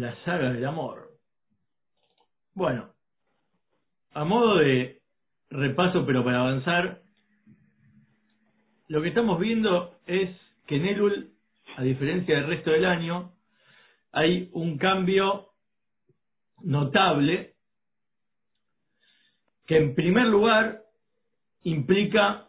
[0.00, 1.10] la saga del amor.
[2.54, 2.90] Bueno,
[4.12, 5.00] a modo de
[5.50, 7.02] repaso, pero para avanzar,
[8.88, 10.30] lo que estamos viendo es
[10.66, 11.30] que en Elul,
[11.76, 13.32] a diferencia del resto del año,
[14.12, 15.50] hay un cambio
[16.62, 17.54] notable
[19.66, 20.82] que en primer lugar
[21.62, 22.46] implica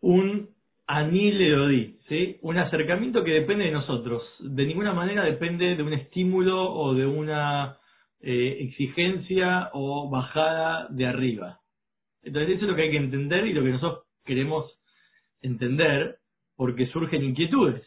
[0.00, 0.54] un
[0.88, 2.38] anil erodí, ¿sí?
[2.40, 7.06] un acercamiento que depende de nosotros, de ninguna manera depende de un estímulo o de
[7.06, 7.76] una
[8.20, 11.60] eh, exigencia o bajada de arriba.
[12.22, 14.72] Entonces eso es lo que hay que entender y lo que nosotros queremos
[15.42, 16.16] entender
[16.56, 17.84] porque surgen inquietudes.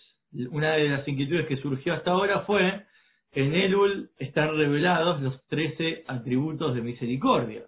[0.51, 2.85] Una de las inquietudes que surgió hasta ahora fue
[3.31, 7.63] que en Elul están revelados los trece atributos de misericordia,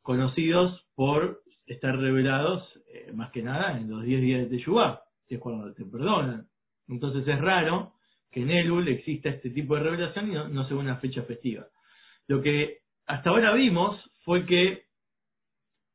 [0.00, 2.62] conocidos por estar revelados
[2.96, 6.46] eh, más que nada en los diez días de Teshuvah, que es cuando te perdonan.
[6.88, 7.94] Entonces es raro
[8.30, 11.66] que en Elul exista este tipo de revelación y no, no sea una fecha festiva.
[12.28, 14.84] Lo que hasta ahora vimos fue que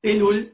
[0.01, 0.53] Elul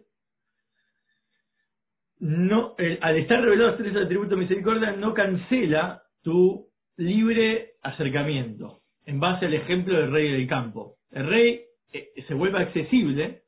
[2.20, 9.46] no, al estar revelados tres atributos de misericordia, no cancela tu libre acercamiento, en base
[9.46, 10.96] al ejemplo del rey del campo.
[11.12, 11.62] El rey
[11.94, 13.44] eh, se vuelve accesible,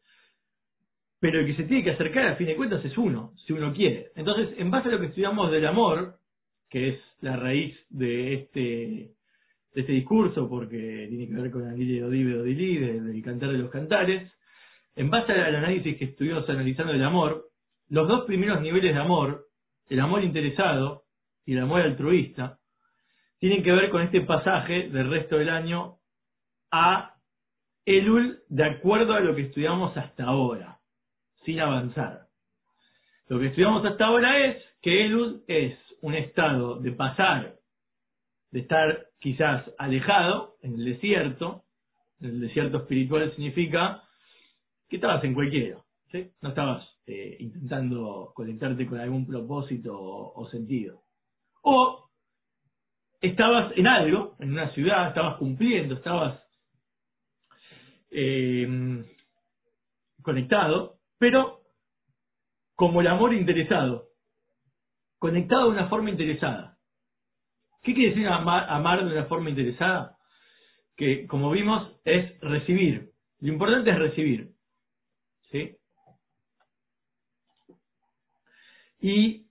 [1.20, 3.74] pero el que se tiene que acercar, a fin de cuentas, es uno, si uno
[3.74, 4.12] quiere.
[4.16, 6.16] Entonces, en base a lo que estudiamos del amor,
[6.70, 11.78] que es la raíz de este, de este discurso, porque tiene que ver con el
[11.78, 14.32] de Odibe Odilí, del cantar de los cantares,
[14.96, 17.46] en base al análisis que estuvimos analizando del amor,
[17.90, 19.46] los dos primeros niveles de amor,
[19.90, 21.04] el amor interesado
[21.46, 22.60] y el amor altruista,
[23.40, 25.96] tienen que ver con este pasaje del resto del año
[26.72, 27.16] a
[27.86, 30.79] Elul de acuerdo a lo que estudiamos hasta ahora,
[31.44, 32.28] sin avanzar.
[33.28, 37.56] Lo que estudiamos hasta ahora es que Elul es un estado de pasar,
[38.52, 41.64] de estar quizás alejado en el desierto,
[42.22, 44.04] el desierto espiritual significa
[44.90, 45.78] que estabas en cualquiera,
[46.42, 51.02] no estabas eh, intentando conectarte con algún propósito o, sentido.
[51.62, 52.10] O
[53.22, 56.42] estabas en algo, en una ciudad, estabas cumpliendo, estabas
[58.10, 59.06] eh,
[60.22, 61.60] conectado, pero
[62.76, 64.08] como el amor interesado,
[65.20, 66.78] conectado de una forma interesada.
[67.84, 70.18] ¿Qué quiere decir amar, de una forma interesada?
[70.96, 73.12] Que, como vimos, es recibir.
[73.40, 74.50] Lo importante es recibir.
[75.52, 75.80] ¿Sí?
[79.02, 79.46] y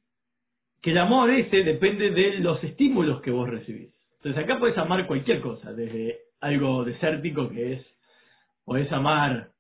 [0.83, 3.93] que el amor ese depende de los estímulos que vos recibís.
[4.17, 7.87] Entonces acá puedes amar cualquier cosa, desde algo desértico que es,
[8.65, 9.51] podés amar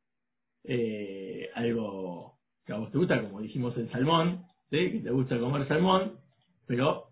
[0.64, 5.66] eh, algo que a vos te gusta, como dijimos el salmón, que te gusta comer
[5.68, 6.18] salmón,
[6.66, 7.06] pero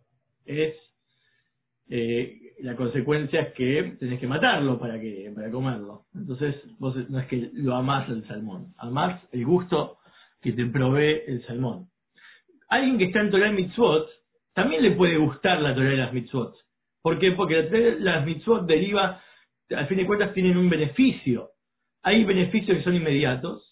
[0.44, 0.74] es
[1.88, 6.06] eh, la consecuencia es que tenés que matarlo para que para comerlo.
[6.14, 9.98] Entonces vos no es que lo amás el salmón, amás el gusto
[10.41, 11.88] que te provee el salmón
[12.69, 14.08] alguien que está en Torah Mitzvot,
[14.54, 16.54] también le puede gustar la Torah de las Mitzvot.
[17.02, 17.32] ¿Por qué?
[17.32, 19.22] Porque la Torah de las Mitzvot deriva,
[19.70, 21.50] al fin de cuentas, tienen un beneficio.
[22.02, 23.66] Hay beneficios que son inmediatos,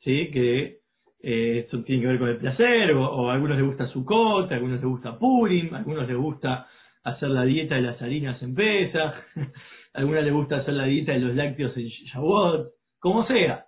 [0.00, 0.30] ¿sí?
[0.30, 0.78] que
[1.22, 4.80] eh, tienen que ver con el placer, o, a algunos les gusta Sukkot, a algunos
[4.80, 6.66] les gusta Purim, a algunos les gusta
[7.04, 11.12] hacer la dieta de las harinas en Pesach, a algunos les gusta hacer la dieta
[11.12, 12.68] de los lácteos en Shavuot,
[12.98, 13.66] como sea.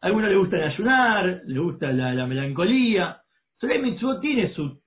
[0.00, 3.20] A algunos les gusta ayunar, les gusta la melancolía,
[3.58, 4.82] Torah Mitzvot tiene su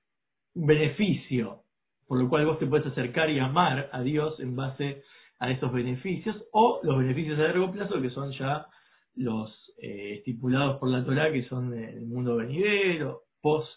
[0.54, 1.64] beneficio,
[2.08, 5.02] por lo cual vos te puedes acercar y amar a Dios en base
[5.40, 8.68] a esos beneficios, o los beneficios a largo plazo, que son ya
[9.16, 9.52] los
[9.82, 13.70] eh, estipulados por la Torah, que son el mundo venidero, post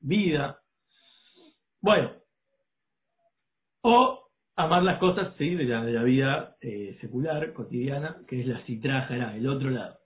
[0.00, 0.58] vida.
[1.80, 2.12] Bueno,
[3.82, 9.34] o amar las cosas sí, de, la, vida eh, secular, cotidiana, que es la citraja,
[9.36, 10.00] el otro lado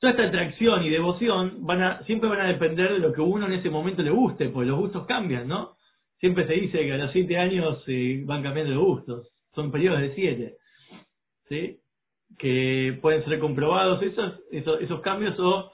[0.00, 3.46] toda esta atracción y devoción van a, siempre van a depender de lo que uno
[3.46, 5.76] en ese momento le guste, porque los gustos cambian, ¿no?
[6.20, 10.00] Siempre se dice que a los siete años eh, van cambiando de gustos, son periodos
[10.00, 10.56] de siete,
[11.48, 11.80] ¿sí?
[12.36, 15.72] Que pueden ser comprobados esos, esos, cambios o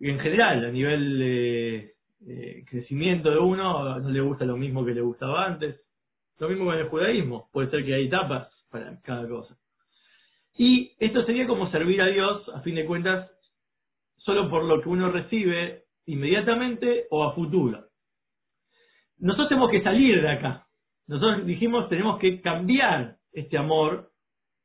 [0.00, 1.94] en general, a nivel de
[2.68, 5.80] crecimiento de uno, no le gusta lo mismo que le gustaba antes.
[6.38, 9.56] Lo mismo con el judaísmo, puede ser que hay etapas para cada cosa.
[10.56, 13.30] Y esto sería como servir a Dios, a fin de cuentas,
[14.16, 17.86] solo por lo que uno recibe inmediatamente o a futuro.
[19.18, 20.66] Nosotros tenemos que salir de acá.
[21.06, 24.09] Nosotros dijimos tenemos que cambiar este amor.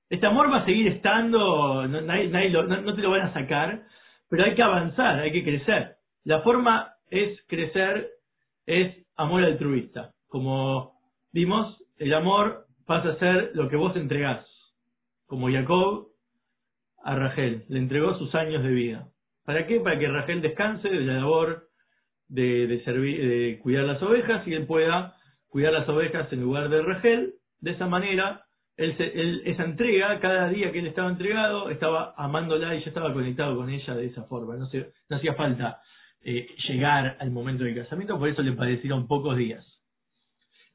[0.10, 3.84] Este amor va a seguir estando, no, te lo van a sacar,
[4.30, 5.96] pero hay que avanzar, hay que crecer.
[6.24, 8.10] La forma es crecer,
[8.66, 10.12] es amor altruista.
[10.28, 10.94] Como
[11.34, 14.46] vimos, el amor pasa a ser lo que vos entregás,
[15.25, 16.07] como Jacob
[17.04, 19.07] a Rachel, le entregó sus años de vida.
[19.44, 19.80] ¿Para qué?
[19.80, 21.68] Para que Rachel descanse de la labor
[22.28, 25.16] de, de, servir, de cuidar las ovejas y él pueda
[25.48, 27.34] cuidar las ovejas en lugar de Rachel.
[27.60, 28.44] De esa manera,
[28.77, 33.56] él, esa entrega, cada día que él estaba entregado, estaba amándola y ya estaba conectado
[33.56, 34.56] con ella de esa forma.
[34.57, 34.68] No,
[35.16, 35.81] hacía falta
[36.22, 39.66] eh, llegar al momento del casamiento, por eso le padecieron pocos días.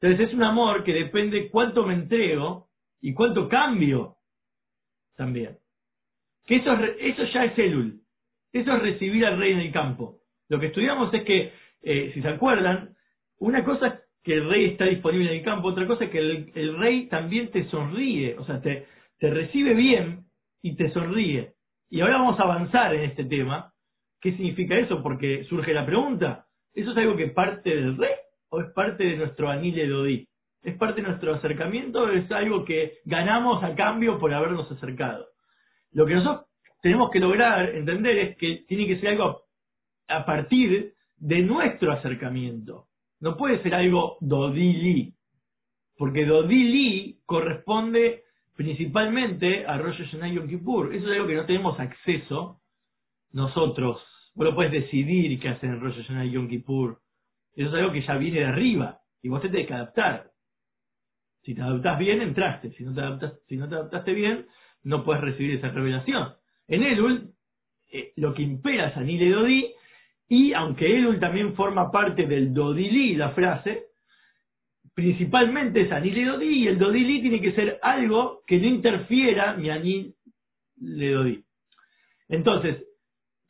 [0.01, 2.69] Entonces es un amor que depende cuánto me entrego
[3.03, 4.17] y cuánto cambio
[5.17, 5.59] también.
[6.47, 8.01] Que eso, eso ya es Elul.
[8.53, 10.21] Eso es recibir al rey en el campo.
[10.49, 12.97] Lo que estudiamos es que, eh, si se acuerdan,
[13.39, 16.79] una cosa que el rey está disponible en el campo, otra cosa es que el,
[16.79, 18.87] rey también te sonríe, o sea, te,
[19.19, 20.25] te recibe bien
[20.63, 21.55] y te sonríe.
[21.89, 23.73] Y ahora vamos a avanzar en este tema.
[24.21, 25.03] ¿Qué significa eso?
[25.03, 28.13] Porque surge la pregunta, ¿eso es algo que parte del rey
[28.51, 30.27] o es parte de nuestro anile dodí?
[30.63, 35.27] ¿Es parte de nuestro acercamiento o es algo que ganamos a cambio por habernos acercado?
[35.93, 36.47] Lo que nosotros
[36.83, 39.43] tenemos que lograr entender es que tiene que ser algo
[40.09, 42.90] a partir de nuestro acercamiento.
[43.21, 45.15] No puede ser algo dodili,
[45.97, 48.25] porque dodili corresponde
[48.57, 50.95] principalmente a Rosh Hashanah Yom Kippur.
[50.95, 52.61] Eso es algo que no tenemos acceso
[53.33, 54.01] nosotros.
[54.35, 56.99] Vos lo puedes decidir qué hacer en Rosh Hashanah Yom Kippur.
[57.55, 60.31] Eso es algo que ya viene de arriba y vos te tenés que adaptar.
[61.43, 62.73] Si te adaptás bien, entraste.
[62.73, 64.47] Si no te, adaptas, si no te adaptaste bien,
[64.83, 66.35] no puedes recibir esa revelación.
[66.69, 67.33] En Elul,
[67.93, 69.31] eh, lo que impera es Anile
[70.31, 73.87] y aunque Elul también forma parte del Dodili, la frase,
[74.95, 79.71] principalmente es Anile Dodi, y el Dodili tiene que ser algo que no interfiera mi
[79.71, 80.15] Anile
[80.77, 81.43] Dodi.
[82.29, 82.85] Entonces,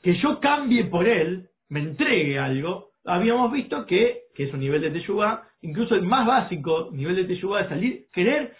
[0.02, 4.80] que yo cambie por él, me entregue algo, habíamos visto que, que es un nivel
[4.80, 8.56] de Teshuvah, incluso el más básico nivel de Teshuvah es salir, querer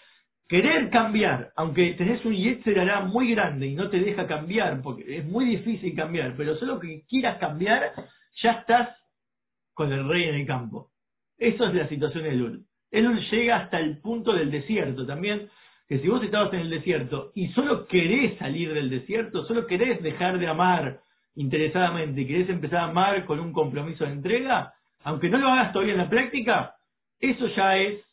[0.51, 2.35] querer cambiar, aunque tenés un
[2.77, 6.77] hará muy grande y no te deja cambiar, porque es muy difícil cambiar, pero solo
[6.77, 7.93] que quieras cambiar,
[8.43, 8.89] ya estás
[9.73, 10.89] con el rey en el campo.
[11.37, 12.65] Eso es la situación de Elul.
[12.91, 15.49] Elul llega hasta el punto del desierto también,
[15.87, 20.03] que si vos estabas en el desierto y solo querés salir del desierto, solo querés
[20.03, 20.99] dejar de amar
[21.35, 24.73] interesadamente y querés empezar a amar con un compromiso de entrega,
[25.05, 26.75] aunque no lo hagas todavía en la práctica,
[27.21, 28.10] eso ya es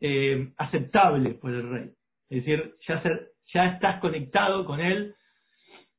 [0.00, 1.90] eh, aceptable por el rey.
[2.28, 2.74] Es decir,
[3.52, 5.14] ya, estás conectado con él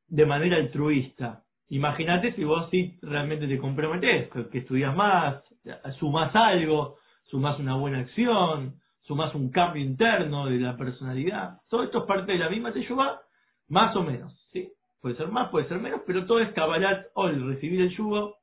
[0.07, 1.43] de manera altruista.
[1.69, 5.43] Imagínate si vos sí realmente te comprometés, que, estudias más,
[5.99, 11.57] sumas algo, sumas una buena acción, sumas un cambio interno de la personalidad.
[11.69, 13.19] Todo esto es parte de la misma Teshuvah,
[13.69, 14.47] más o menos.
[14.51, 14.71] ¿sí?
[15.01, 18.35] Puede ser más, puede ser menos, pero todo es Kabbalat Ol, recibir el yugo,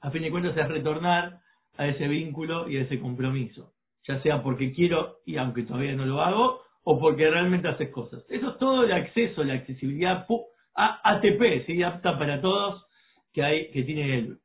[0.00, 1.40] a fin de cuentas es retornar
[1.76, 3.72] a ese vínculo y a ese compromiso
[4.08, 8.24] ya sea porque quiero y aunque todavía no lo hago, o porque realmente haces cosas.
[8.30, 10.26] Eso es todo el acceso, la accesibilidad
[10.74, 11.82] a ATP, ¿sí?
[11.82, 12.86] apta para todos
[13.34, 14.38] que, hay, que tiene él.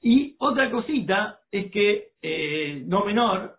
[0.00, 3.56] Y otra cosita es que, eh, no menor,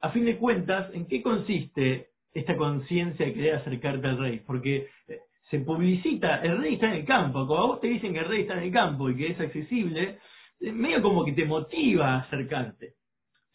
[0.00, 4.40] a fin de cuentas, ¿en qué consiste esta conciencia de querer acercarte al rey?
[4.46, 5.18] Porque eh,
[5.50, 8.28] se publicita, el rey está en el campo, cuando a vos te dicen que el
[8.28, 10.18] rey está en el campo y que es accesible,
[10.60, 12.97] eh, medio como que te motiva a acercarte.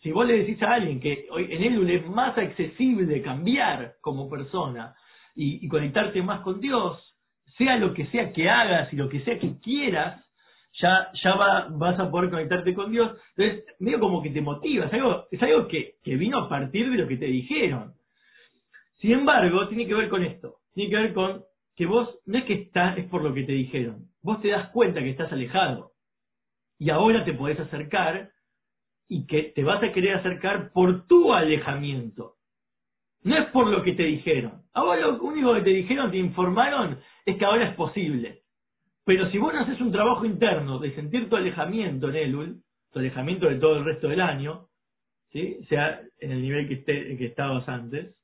[0.03, 4.29] Si vos le decís a alguien que hoy en él es más accesible cambiar como
[4.29, 4.93] persona
[5.33, 6.99] y, conectarte más con Dios,
[7.57, 10.21] sea lo que sea que hagas y lo que sea que quieras,
[10.73, 13.17] ya, ya va, vas a poder conectarte con Dios.
[13.37, 16.91] Entonces, medio como que te motiva, es algo, es algo que, que vino a partir
[16.91, 17.93] de lo que te dijeron.
[18.99, 21.43] Sin embargo, tiene que ver con esto, tiene que ver con
[21.77, 24.69] que vos no es que estás, es por lo que te dijeron, vos te das
[24.71, 25.91] cuenta que estás alejado
[26.77, 28.32] y ahora te podés acercar
[29.07, 32.35] y que te vas a querer acercar por tu alejamiento.
[33.23, 34.63] No es por lo que te dijeron.
[34.73, 38.41] Ahora lo único que te dijeron, te informaron, es que ahora es posible.
[39.05, 42.99] Pero si vos no haces un trabajo interno de sentir tu alejamiento en Elul, tu
[42.99, 44.67] alejamiento de todo el resto del año,
[45.31, 45.59] ¿sí?
[45.67, 48.15] sea en el nivel que, esté, que estabas antes,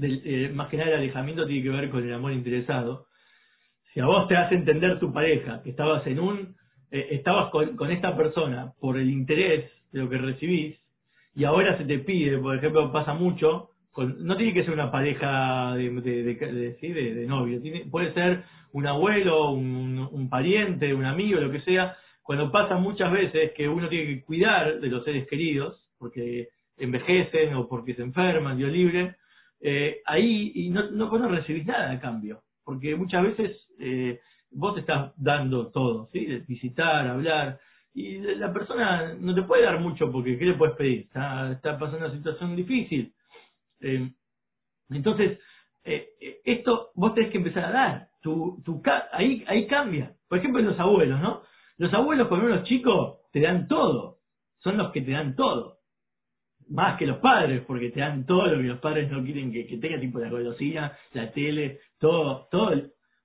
[0.00, 3.06] eh, más que nada el alejamiento tiene que ver con el amor interesado.
[3.92, 6.56] Si a vos te hace entender tu pareja que estabas en un
[6.92, 10.78] eh, estabas con, esta persona por el interés de lo que recibís
[11.34, 15.74] y ahora se te pide, por ejemplo, pasa mucho, no tiene que ser una pareja
[15.74, 22.52] de, de, novio, puede ser un abuelo, un, pariente, un amigo, lo que sea, cuando
[22.52, 27.68] pasa muchas veces que uno tiene que cuidar de los seres queridos, porque envejecen o
[27.68, 29.16] porque se enferman, Dios libre,
[29.62, 34.20] eh, ahí y no, no, no recibís nada a cambio, porque muchas veces eh,
[34.54, 36.26] vos te estás dando todo, ¿sí?
[36.46, 37.58] Visitar, hablar,
[37.94, 41.00] y la persona no te puede dar mucho porque ¿qué le puedes pedir?
[41.00, 43.12] Está, está pasando una situación difícil.
[43.80, 44.10] Eh,
[44.90, 45.38] entonces,
[45.84, 48.08] eh, eh, esto vos tenés que empezar a dar.
[48.22, 48.82] Tu, tu,
[49.12, 50.14] ahí, ahí cambia.
[50.28, 51.42] Por ejemplo, los abuelos, ¿no?
[51.76, 54.18] Los abuelos con unos chicos te dan todo.
[54.60, 55.78] Son los que te dan todo.
[56.68, 59.66] Más que los padres, porque te dan todo lo que los padres no quieren que,
[59.66, 62.70] que tenga, tipo la golosina, la tele, todo, todo,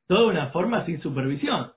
[0.08, 1.72] toda una forma sin supervisión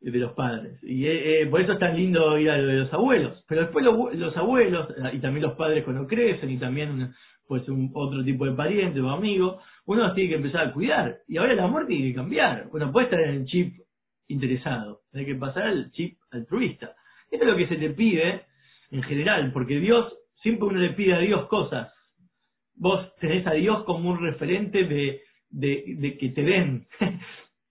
[0.00, 0.78] de los padres.
[0.82, 3.44] Y eh, por eso es tan lindo ir a lo de los abuelos.
[3.48, 7.12] Pero después los, abuelos, y también los padres cuando crecen, y también
[7.46, 11.18] pues un otro tipo de pariente o amigo, uno los tiene que empezar a cuidar.
[11.26, 12.68] Y ahora el amor tiene que cambiar.
[12.72, 13.74] Uno puede estar en el chip
[14.28, 16.94] interesado, hay que pasar al chip altruista.
[17.30, 18.42] Esto es lo que se te pide
[18.90, 20.12] en general, porque Dios,
[20.42, 21.92] siempre uno le pide a Dios cosas.
[22.74, 26.86] Vos tenés a Dios como un referente de, de, de que te den.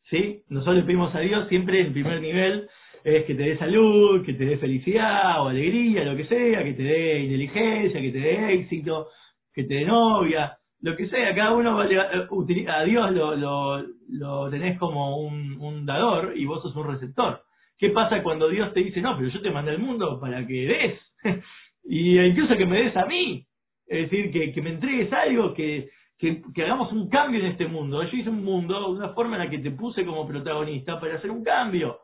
[0.10, 0.42] ¿Sí?
[0.50, 2.70] Nosotros le pedimos a Dios siempre en primer nivel
[3.04, 6.74] es que te dé salud, que te dé felicidad o alegría, lo que sea, que
[6.74, 9.08] te dé inteligencia, que te dé éxito,
[9.54, 14.50] que te dé novia, lo que sea, cada uno eh, a Dios lo, lo, lo
[14.50, 17.42] tenés como un, un, dador y vos sos un receptor.
[17.78, 20.54] ¿Qué pasa cuando Dios te dice, no, pero yo te mandé al mundo para que
[20.54, 21.00] des?
[21.84, 23.46] y incluso que me des a mí.
[23.88, 28.04] Es decir, que, que me entregues algo, que, que, hagamos un cambio en este mundo.
[28.04, 31.32] Yo hice un mundo, una forma en la que te puse como protagonista para hacer
[31.32, 32.00] un cambio.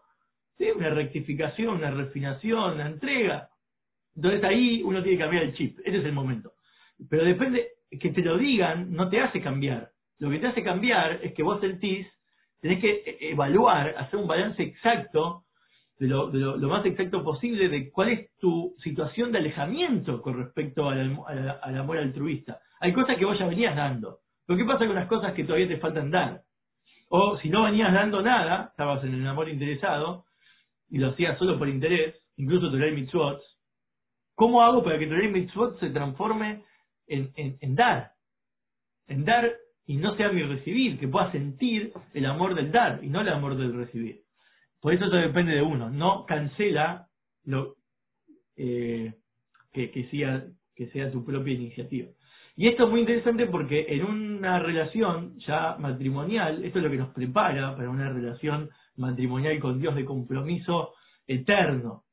[0.58, 0.70] ¿Sí?
[0.70, 3.50] Una rectificación, una refinación, una entrega.
[4.16, 5.80] Entonces ahí uno tiene que cambiar el chip.
[5.80, 6.52] Ese es el momento.
[7.10, 9.90] Pero depende, que te lo digan no te hace cambiar.
[10.20, 12.08] Lo que te hace cambiar es que vos sentís,
[12.62, 15.44] tenés que e-, evaluar, hacer un balance exacto,
[16.00, 20.38] de lo, de lo, más exacto posible, de cuál es tu situación de alejamiento con
[20.38, 21.18] respecto al,
[21.62, 22.60] al, amor altruista.
[22.84, 24.20] Hay cosas que vos ya venías dando.
[24.46, 26.42] Pero ¿qué pasa con las cosas que todavía te faltan dar?
[27.08, 30.26] O si no venías dando nada, estabas en el amor interesado,
[30.90, 33.42] y lo hacías solo por interés, incluso Torah Mitzvot,
[34.36, 36.66] ¿cómo hago para que Torah Mitzvot se transforme
[37.08, 38.12] en, dar,
[39.08, 39.50] en dar
[39.86, 43.30] y no sea mi recibir, que pueda sentir el amor del dar y no el
[43.30, 44.24] amor del recibir.
[44.82, 47.08] Por eso eso depende de uno, no cancela
[47.46, 47.76] lo
[48.58, 49.14] eh,
[49.72, 50.44] que, que, sea,
[50.76, 52.10] que sea tu propia iniciativa.
[52.56, 56.98] Y esto es muy interesante porque en una relación ya matrimonial, esto es lo que
[56.98, 60.94] nos prepara para una relación matrimonial con Dios de compromiso
[61.26, 62.04] eterno,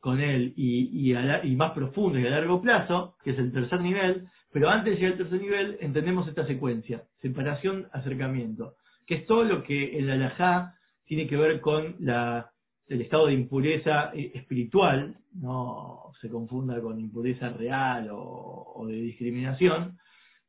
[0.00, 4.28] con él y, y, más profundo y a largo plazo, que es el tercer nivel,
[4.52, 8.74] pero antes de llegar al tercer nivel entendemos esta secuencia, separación, acercamiento,
[9.06, 10.74] que es todo lo que en la alajá
[11.06, 12.50] tiene que ver con la,
[12.88, 19.98] el estado de impureza eh, espiritual, no se confunda con impureza real o, de discriminación,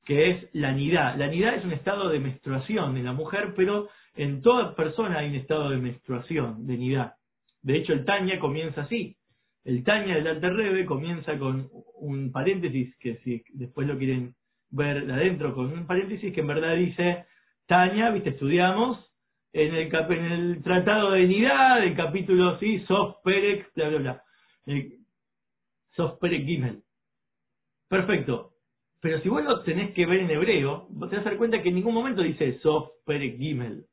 [0.06, 1.18] que es la nidad.
[1.18, 5.30] La nidad es un estado de menstruación de la mujer, pero en toda persona hay
[5.30, 7.14] un estado de menstruación, de nidad.
[7.62, 9.18] De hecho, el Tanya comienza así.
[9.66, 11.70] El Tanya del Alter Rebbe comienza con
[12.00, 14.34] un paréntesis, que si después lo quieren
[14.72, 17.26] ver de adentro, con un paréntesis que en verdad dice,
[17.68, 19.09] Tanya, viste, estudiamos
[19.54, 24.24] en el, en el Tratado de Nidad, el capítulo, sí, Sof Perek, bla, bla, bla.
[26.20, 26.84] Perek Gimel.
[27.88, 28.52] Perfecto.
[29.02, 31.62] Pero si vos lo tenés que ver en hebreo, vos te vas a dar cuenta
[31.62, 32.60] que en ningún momento dice
[33.06, 33.86] Perek Gimel.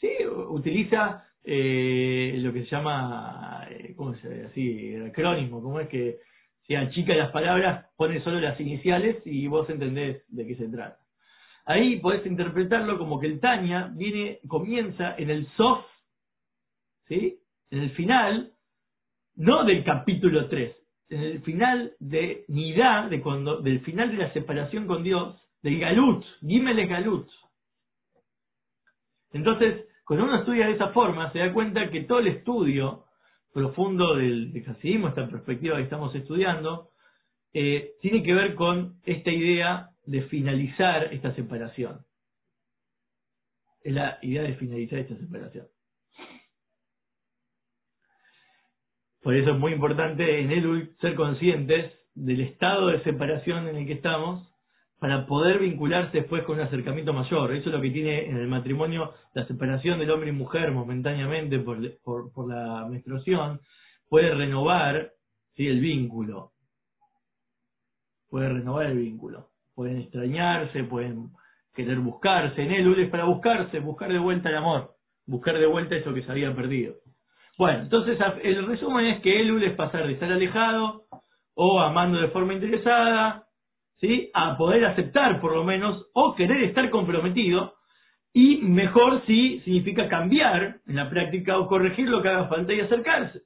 [0.00, 0.10] Sí,
[0.48, 4.46] utiliza eh, lo que se llama, eh, ¿cómo se dice?
[4.46, 6.18] Así, acrónimo, ¿cómo es que
[6.66, 11.03] si achica las palabras, pone solo las iniciales y vos entendés de qué se trata.
[11.66, 15.84] Ahí podés interpretarlo como que el Tania viene, comienza en el Sof,
[17.08, 17.38] ¿sí?
[17.70, 18.52] En el final,
[19.36, 20.76] no del capítulo 3,
[21.08, 25.80] en el final de Nidá, de cuando, del final de la separación con Dios, del
[25.80, 27.28] Galut, Gimel es Galut.
[29.32, 33.04] Entonces, cuando uno estudia de esa forma, se da cuenta que todo el estudio
[33.54, 36.90] profundo del, del esta perspectiva que estamos estudiando,
[37.54, 42.04] eh, tiene que ver con esta idea de finalizar esta separación.
[43.82, 45.66] Es la idea de finalizar esta separación.
[49.22, 53.86] Por eso es muy importante en el ser conscientes del estado de separación en el
[53.86, 54.54] que estamos
[54.98, 57.54] para poder vincularse después con un acercamiento mayor.
[57.54, 61.58] Eso es lo que tiene en el matrimonio la separación del hombre y mujer momentáneamente
[61.58, 63.60] por, por, la menstruación,
[64.08, 65.12] puede renovar
[65.56, 65.66] ¿sí?
[65.66, 66.52] el vínculo.
[68.28, 69.53] Puede renovar el vínculo.
[69.74, 71.30] Pueden extrañarse, pueden
[71.74, 72.62] querer buscarse.
[72.62, 74.90] En él es para buscarse, buscar de vuelta el amor,
[75.26, 76.94] buscar de vuelta eso que se había perdido.
[77.58, 81.04] Bueno, entonces el resumen es que Elul es pasar de estar alejado
[81.54, 83.44] o amando de forma interesada
[84.00, 84.30] ¿sí?
[84.34, 87.74] a poder aceptar por lo menos o querer estar comprometido
[88.32, 92.80] y mejor si significa cambiar en la práctica o corregir lo que haga falta y
[92.80, 93.42] acercarse.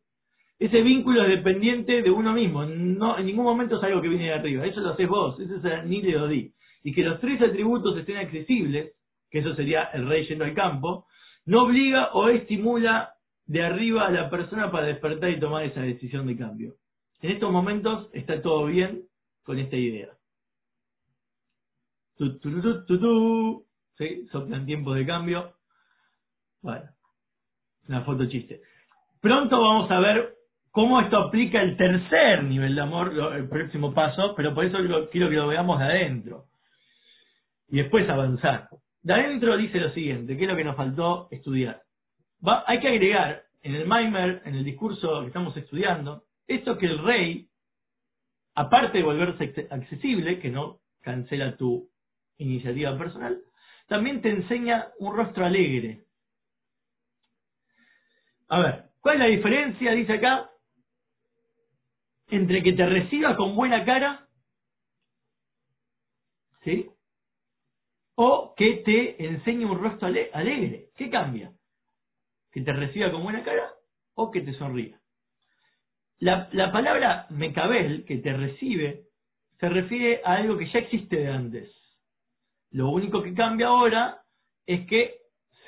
[0.59, 4.25] Ese vínculo es dependiente de uno mismo, no en ningún momento es algo que viene
[4.25, 6.53] de arriba, eso lo haces vos, ese es ni de Odí.
[6.83, 8.93] y que los tres atributos estén accesibles,
[9.31, 11.07] que eso sería el rey yendo al campo,
[11.47, 13.15] no obliga o estimula
[13.47, 16.75] de arriba a la persona para despertar y tomar esa decisión de cambio.
[17.23, 19.05] En estos momentos está todo bien
[19.45, 20.09] con esta idea.
[22.17, 23.65] Tu, tu,
[23.97, 24.27] ¿Sí?
[24.31, 25.55] Soplan tiempos de cambio.
[26.63, 26.91] Bueno,
[27.89, 28.61] una foto chiste.
[29.21, 30.38] Pronto vamos a ver
[30.79, 34.79] cómo esto aplica el tercer nivel de amor, el próximo paso, pero por eso
[35.11, 36.45] quiero que lo veamos de adentro.
[37.69, 38.69] Y después avanzar.
[39.03, 41.83] De adentro dice lo siguiente, ¿qué es lo que nos faltó estudiar?
[42.67, 47.03] hay que agregar en el Maimer, en el discurso que estamos estudiando, esto que el
[47.03, 47.49] rey,
[48.55, 51.89] aparte de volverse accesible, que no cancela tu
[52.37, 53.37] iniciativa personal,
[53.89, 56.05] también te enseña un rostro alegre.
[58.49, 60.48] A ver, ¿cuál es la diferencia, dice acá,
[62.29, 64.27] entre que te reciba con buena cara,
[66.65, 66.91] ¿sí?
[68.15, 70.91] O que te enseñe un rostro alegre.
[70.97, 71.53] ¿Qué cambia?
[72.53, 73.71] ¿Que te reciba con buena cara
[74.15, 74.99] o que te sonría?
[76.19, 79.05] La, la palabra mecabel, que te recibe,
[79.61, 81.71] se refiere a algo que ya existe de antes.
[82.71, 84.23] Lo único que cambia ahora
[84.67, 85.19] es que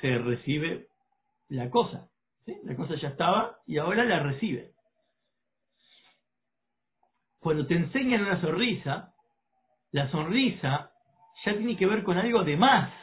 [0.01, 0.87] se recibe
[1.49, 2.09] la cosa.
[2.63, 4.70] La cosa ya estaba y ahora la recibe.
[7.41, 9.13] Cuando te enseñan una sonrisa,
[9.91, 10.91] la sonrisa
[11.43, 12.93] ya tiene que ver con algo de más,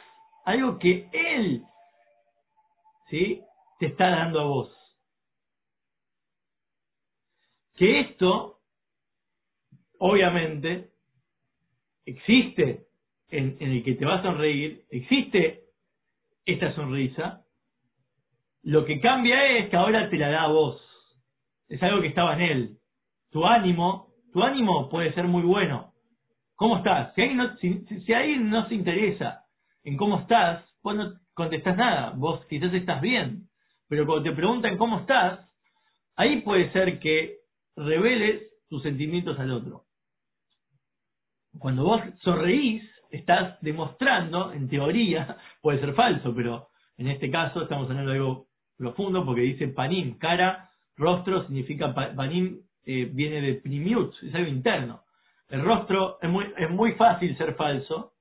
[0.45, 1.63] algo que él
[3.09, 3.41] ¿sí?
[3.79, 4.75] te está dando a vos.
[7.75, 8.59] Que esto,
[9.99, 10.91] obviamente,
[12.05, 12.87] existe
[13.29, 15.65] en, el que te va a sonreír, existe
[16.45, 17.43] esta sonrisa,
[18.63, 20.81] lo que cambia es que ahora te la da a vos.
[21.67, 22.77] Es algo que estaba en él.
[23.31, 25.93] Tu ánimo, tu ánimo puede ser muy bueno.
[26.55, 27.13] ¿Cómo estás?
[27.15, 29.45] Si ahí no, si, ahí no se interesa
[29.83, 32.13] en cómo estás, vos no contestás nada.
[32.15, 33.47] Vos quizás estás bien.
[33.87, 35.49] Pero cuando te preguntan cómo estás,
[36.15, 37.37] ahí puede ser que
[37.75, 39.83] reveles tus sentimientos al otro.
[41.57, 47.89] Cuando vos sonreís, estás demostrando, en teoría, puede ser falso, pero en este caso estamos
[47.89, 54.15] hablando de algo profundo porque dice panim, cara, rostro, significa panim, eh, viene de primiut,
[54.23, 55.03] es algo interno.
[55.47, 58.13] El rostro es muy, es muy fácil ser falso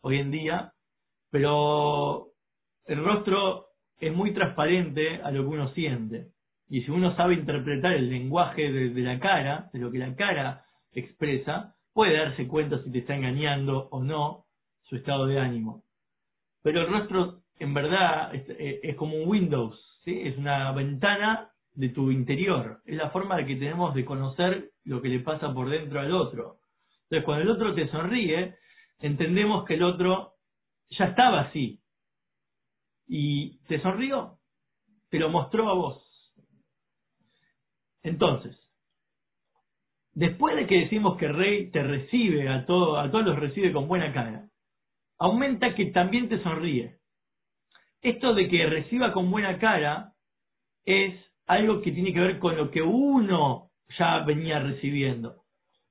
[0.00, 0.72] hoy en día,
[1.30, 2.30] pero
[2.86, 3.66] el rostro
[4.00, 6.32] es muy transparente a lo que uno siente.
[6.68, 10.64] Y si uno sabe interpretar el lenguaje de la cara, de lo que la cara
[10.92, 14.46] expresa, puede darse cuenta si te está engañando o no
[14.88, 15.84] su estado de ánimo.
[16.64, 20.20] Pero el rostro, en verdad, es, como un Windows, ¿sí?
[20.20, 22.80] es una ventana de tu interior.
[22.84, 26.58] Es la forma que tenemos de conocer lo que le pasa por dentro al otro.
[27.04, 28.56] Entonces, cuando el otro te sonríe,
[28.98, 30.32] entendemos que el otro
[30.90, 31.80] ya estaba así.
[33.06, 34.38] Y te sonrió,
[35.10, 36.02] te lo mostró a vos.
[38.02, 38.56] Entonces,
[40.16, 43.70] Después de que decimos que el rey te recibe, a, todo, a todos los recibe
[43.70, 44.48] con buena cara,
[45.18, 46.96] aumenta que también te sonríe.
[48.00, 50.14] Esto de que reciba con buena cara
[50.86, 55.36] es algo que tiene que ver con lo que uno ya venía recibiendo.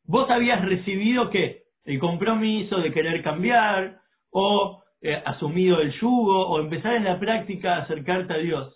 [0.06, 4.00] Vos habías recibido que el compromiso de querer cambiar
[4.32, 8.76] o eh, asumido el yugo o empezar en la práctica a acercarte a Dios.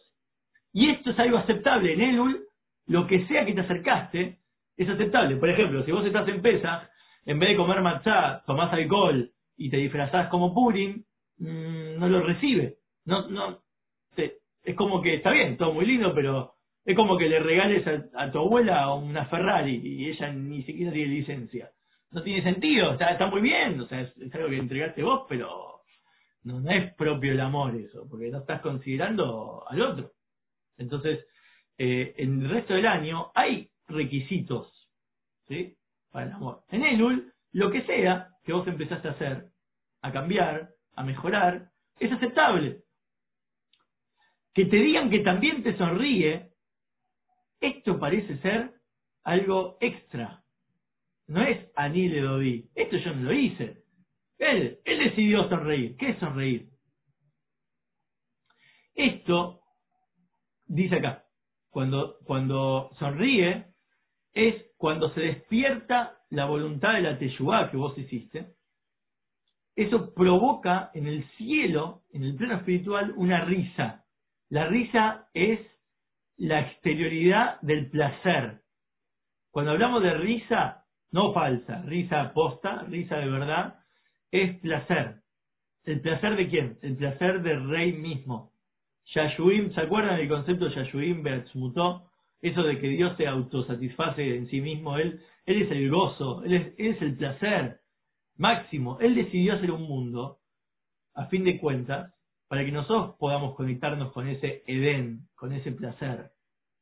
[0.74, 1.94] Y esto es algo aceptable.
[1.94, 2.46] En Elul,
[2.88, 4.38] lo que sea que te acercaste,
[4.78, 5.36] es aceptable.
[5.36, 6.90] Por ejemplo, si vos estás en pesa,
[7.26, 11.04] en vez de comer matzá, tomás alcohol y te disfrazás como Purim,
[11.40, 12.76] mm, no lo recibe.
[13.06, 13.60] No, no,
[14.16, 16.54] es como que está bien, todo muy lindo, pero
[16.90, 21.14] es como que le regales a, tu abuela una Ferrari y ella ni siquiera tiene
[21.14, 21.70] licencia.
[22.10, 25.82] No tiene sentido, está, muy bien, o sea, es, algo que entregaste vos, pero
[26.46, 30.14] no, no es propio el amor eso, porque no estás considerando al otro.
[30.80, 31.28] Entonces,
[31.78, 34.90] eh, en el resto del año hay requisitos
[35.48, 35.76] ¿sí?
[36.12, 36.62] para el amor.
[36.72, 39.46] En Elul, lo que sea que vos empezaste a hacer,
[40.02, 42.80] a cambiar, a mejorar, es aceptable.
[44.56, 46.49] Que te digan que también te sonríe,
[47.62, 48.72] esto parece ser
[49.24, 50.44] algo extra.
[51.28, 52.70] No es Anile Dodi.
[52.76, 53.84] Esto yo no lo hice.
[54.38, 55.96] Él, él decidió sonreír.
[55.98, 56.70] ¿Qué es sonreír?
[58.96, 59.62] Esto,
[60.66, 61.26] dice acá,
[61.70, 63.66] cuando, cuando sonríe,
[64.34, 68.54] es cuando se despierta la voluntad de la Teshuvah que vos hiciste,
[69.76, 74.06] eso provoca en el cielo, en el plano espiritual, una risa.
[74.50, 75.60] La risa es
[76.40, 78.62] la exterioridad del placer.
[79.52, 83.76] Cuando hablamos de risa, no falsa, risa posta, risa de verdad,
[84.32, 85.16] es placer.
[85.84, 86.78] ¿El placer de quién?
[86.82, 88.54] El placer del rey mismo.
[89.14, 92.06] Yashuim, ¿se acuerdan del concepto Yashuim Beatzmutó?
[92.42, 96.74] Eso de que Dios se autosatisface en sí mismo, Él, él es el gozo, es,
[96.78, 97.80] él es el placer
[98.38, 98.98] máximo.
[99.02, 100.38] Él decidió hacer un mundo,
[101.16, 102.14] a fin de cuentas,
[102.50, 106.32] para que nosotros podamos conectarnos con ese Edén, con ese placer.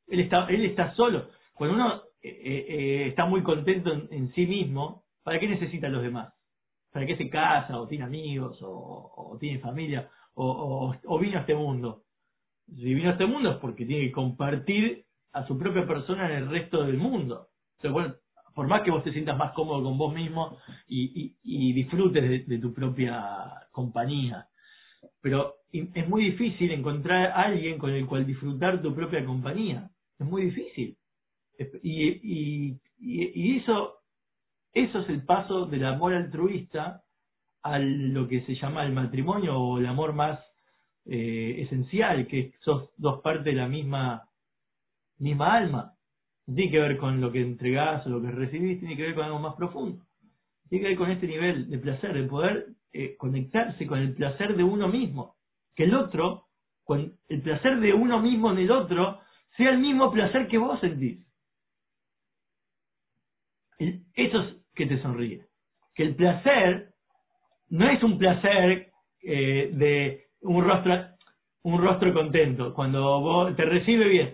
[0.07, 1.27] Él está, él está solo.
[1.53, 5.89] Cuando uno eh, eh, eh, está muy contento en, sí mismo, ¿para qué necesita a
[5.89, 6.33] los demás?
[6.91, 12.03] ¿Para qué se casa o tiene amigos o, tiene familia o, vino a este mundo?
[12.65, 16.37] Si vino a este mundo es porque tiene que compartir a su propia persona en
[16.37, 17.49] el resto del mundo.
[17.75, 18.15] Entonces, bueno,
[18.55, 22.57] por más que vos te sientas más cómodo con vos mismo y, y, disfrutes de,
[22.57, 24.47] tu propia compañía.
[25.21, 29.89] Pero es muy difícil encontrar a alguien con el cual disfrutar tu propia compañía.
[30.19, 30.97] Es muy difícil.
[31.81, 33.95] Y, y, eso,
[34.73, 37.03] eso es el paso del amor altruista
[37.63, 40.39] a lo que se llama el matrimonio o el amor más
[41.05, 44.29] eh, esencial, que sos dos partes de la misma,
[45.19, 45.97] misma alma
[46.55, 49.25] tiene que ver con lo que entregás o lo que recibís, tiene que ver con
[49.25, 50.03] algo más profundo.
[50.69, 54.55] Tiene que ver con este nivel de placer, de poder eh, conectarse con el placer
[54.55, 55.35] de uno mismo.
[55.77, 56.47] Que el otro,
[56.89, 59.19] el placer de uno mismo en el otro,
[59.55, 61.25] sea el mismo placer que vos sentís.
[63.77, 65.45] Eso es que te sonríe.
[65.95, 66.89] Que el placer
[67.69, 68.87] no es un placer
[69.21, 70.95] eh, de un rostro,
[71.63, 74.33] un rostro contento, cuando vos te recibe bien.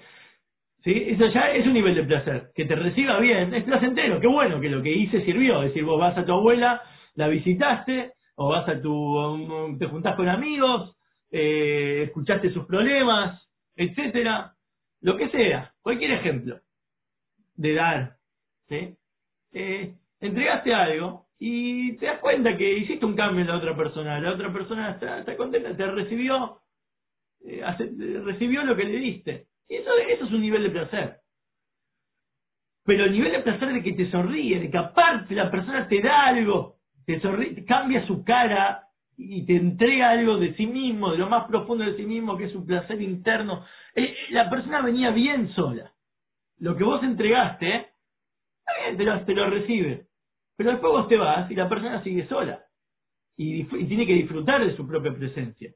[0.84, 0.92] ¿Sí?
[0.92, 2.52] Eso ya es un nivel de placer.
[2.56, 5.62] Que te reciba bien, es placentero, qué bueno que lo que hice sirvió.
[5.62, 6.82] Es decir, vos vas a tu abuela,
[7.16, 10.93] la visitaste, o vas a tu, um, te juntás con amigos,
[11.36, 14.54] eh, escuchaste sus problemas, etcétera,
[15.02, 16.60] lo que sea, cualquier ejemplo
[17.56, 18.18] de dar.
[18.70, 24.20] Eh, entregaste algo y te das cuenta que hiciste un cambio en la otra persona,
[24.20, 26.60] la otra persona está, contenta, te recibió,
[27.44, 27.64] eh,
[28.24, 29.48] recibió lo que le diste.
[29.68, 31.18] Y eso, eso es un nivel de placer.
[32.86, 36.00] Pero el nivel de placer de que te sonríe, de que aparte la persona te
[36.00, 36.76] da algo,
[37.08, 38.84] te sonríe, cambia su cara
[39.18, 42.46] y te entrega algo de sí mismo, de lo más profundo de sí mismo, que
[42.46, 43.66] es un placer interno.
[43.96, 45.92] Eh, la persona venía bien sola.
[46.60, 47.88] Lo que vos entregaste,
[48.98, 50.08] te lo, te lo recibe.
[50.56, 52.64] Pero después vos te vas y la persona sigue sola.
[53.36, 55.72] Y, y tiene que disfrutar de su propia presencia.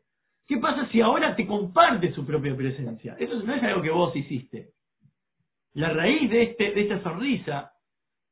[0.47, 3.15] ¿Qué pasa si ahora te comparte su propia presencia?
[3.19, 4.69] Eso no es algo que vos hiciste.
[5.73, 7.73] La raíz de, este, de esta sonrisa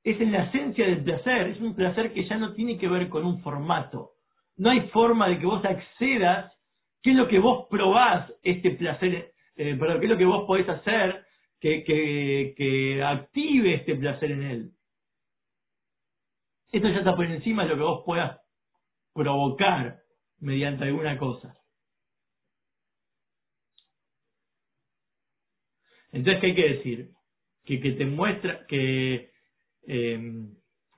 [0.03, 3.09] es en la esencia del placer, es un placer que ya no tiene que ver
[3.09, 4.14] con un formato.
[4.57, 6.53] No hay forma de que vos accedas
[7.01, 10.45] qué es lo que vos probás este placer, eh, perdón, qué es lo que vos
[10.47, 11.25] podés hacer
[11.59, 11.83] que,
[12.57, 14.71] que, active este placer en él.
[16.71, 18.39] Esto ya está por encima de lo que vos puedas
[19.13, 19.99] provocar
[20.39, 21.55] mediante alguna cosa.
[26.11, 27.09] Entonces, ¿qué hay que decir?
[27.65, 29.31] Que, que te muestra que
[29.87, 30.47] eh,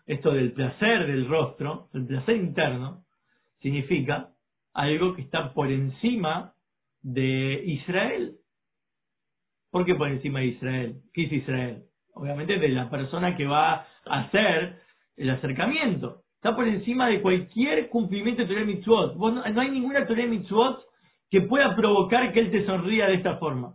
[0.06, 3.07] esto del placer del rostro, el placer interno,
[3.62, 4.30] significa
[4.74, 6.54] algo que está por encima
[7.02, 8.36] de Israel.
[9.72, 11.02] ¿Por qué por encima de Israel?
[11.14, 11.84] ¿Qué es Israel?
[12.14, 14.80] Obviamente de la persona que va a hacer
[15.16, 16.24] el acercamiento.
[16.36, 19.16] Está por encima de cualquier cumplimiento de Torah Mitzvot.
[19.16, 20.84] no, hay ninguna Torah Mitzvot
[21.30, 23.74] que pueda provocar que él te sonría de esta forma.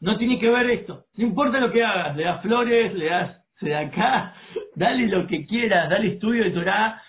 [0.00, 1.04] No tiene que ver esto.
[1.14, 3.42] No importa lo que hagas, le das flores, le das
[4.74, 7.00] dale lo que quieras, dale estudio de Torah,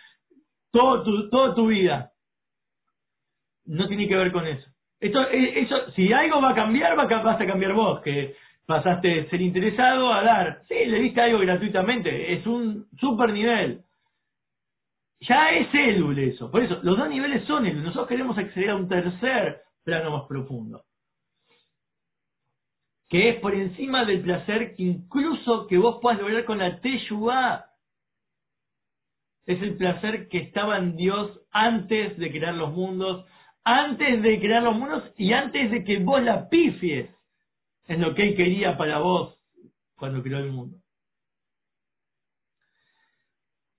[0.73, 2.11] todo tu, toda tu vida.
[3.65, 4.69] No tiene que ver con eso.
[4.99, 9.07] Esto, eh, eso, si algo va a cambiar, va vas a cambiar vos, que pasaste
[9.07, 10.63] de ser interesado a dar.
[10.67, 13.83] Sí, le diste algo gratuitamente, es un super nivel.
[15.21, 16.51] Ya es élul eso.
[16.51, 17.83] Por eso, los dos niveles son élul.
[17.83, 20.83] Nosotros queremos acceder a un tercer plano más profundo
[23.13, 27.63] que es por encima del placer que incluso que vos puedas lograr con la Teshuvah.
[29.45, 33.25] Es el placer que estaba en Dios antes de crear los mundos,
[33.63, 37.09] antes de crear los mundos y antes de que vos la pifies
[37.87, 39.37] en lo que Él quería para vos
[39.95, 40.77] cuando creó el mundo.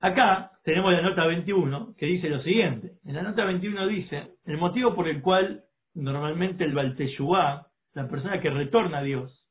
[0.01, 2.93] Acá tenemos la nota 21 que dice lo siguiente.
[3.05, 8.41] En la nota 21 dice, el motivo por el cual normalmente el Balteshuvah la persona
[8.41, 9.45] que retorna a Dios.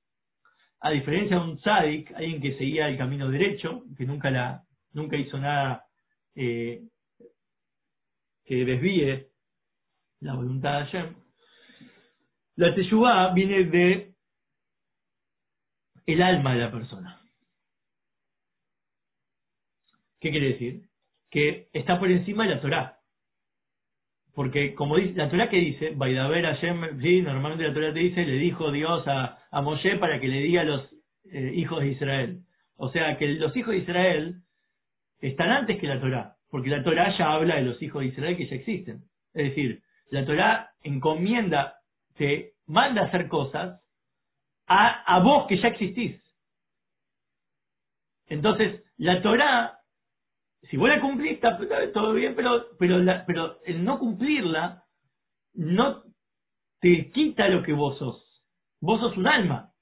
[0.82, 5.16] A diferencia de un tzadik, alguien que seguía el camino derecho, que nunca, la, nunca
[5.16, 5.86] hizo nada
[6.36, 6.82] eh,
[8.46, 9.28] que desvíe
[10.22, 11.16] la voluntad de Hashem.
[12.56, 14.14] La teshuvah viene de
[16.06, 17.22] el alma de la persona.
[20.20, 20.94] ¿Qué quiere decir?
[21.34, 23.00] que está por encima de la Torá.
[24.36, 28.24] Porque como dice, la Torah que dice, Baidaber Hashem, sí, normalmente la Torah te dice,
[28.24, 30.94] le dijo Dios a, a Moshe para que le diga a los
[31.32, 32.44] eh, hijos de Israel.
[32.76, 34.43] O sea que los hijos de Israel
[35.30, 38.38] están antes que la Torah, porque la Torah ya habla de los hijos de Israel
[38.38, 39.04] que ya existen.
[39.34, 41.78] Es decir, la Torah encomienda,
[42.18, 43.82] te manda a hacer cosas
[44.68, 46.22] a, a vos que ya existís.
[48.28, 49.84] Entonces, la Torah
[50.70, 51.58] si vos la cumplís, está
[51.94, 54.84] todo bien, pero, pero, pero el no cumplirla
[55.54, 56.04] no
[56.80, 58.44] te quita lo que vos sos.
[58.80, 59.73] Vos sos un alma.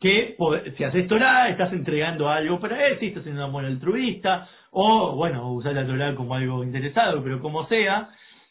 [0.00, 0.36] Que
[0.76, 5.14] si haces Torah, estás entregando algo para él, si estás siendo un buen altruista, o
[5.14, 8.08] bueno, usar la Torah como algo interesado, pero como sea,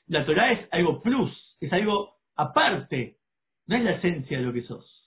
[0.07, 3.15] la Torah es algo plus, es algo aparte,
[3.67, 4.99] no es la esencia de lo que sos.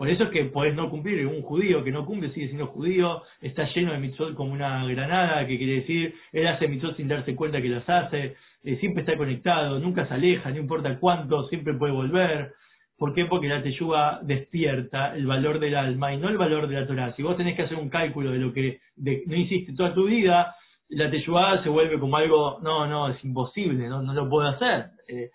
[0.00, 1.26] Por eso es que podés no cumplir.
[1.26, 5.46] Un judío que no cumple sigue siendo judío, está lleno de mitzvot como una granada,
[5.46, 9.18] que quiere decir, él hace mitzvot sin darse cuenta que las hace, eh, siempre está
[9.18, 12.54] conectado, nunca se aleja, no importa cuánto, siempre puede volver.
[13.00, 13.24] ¿Por qué?
[13.24, 17.14] Porque la teyuga despierta el valor del alma y no el valor de la Torah.
[17.14, 20.54] Si vos tenés que hacer un cálculo de lo que no hiciste toda tu vida,
[20.90, 24.90] la teyuga se vuelve como algo, no, no, es imposible, no, no lo puedo hacer.
[25.08, 25.30] Eh,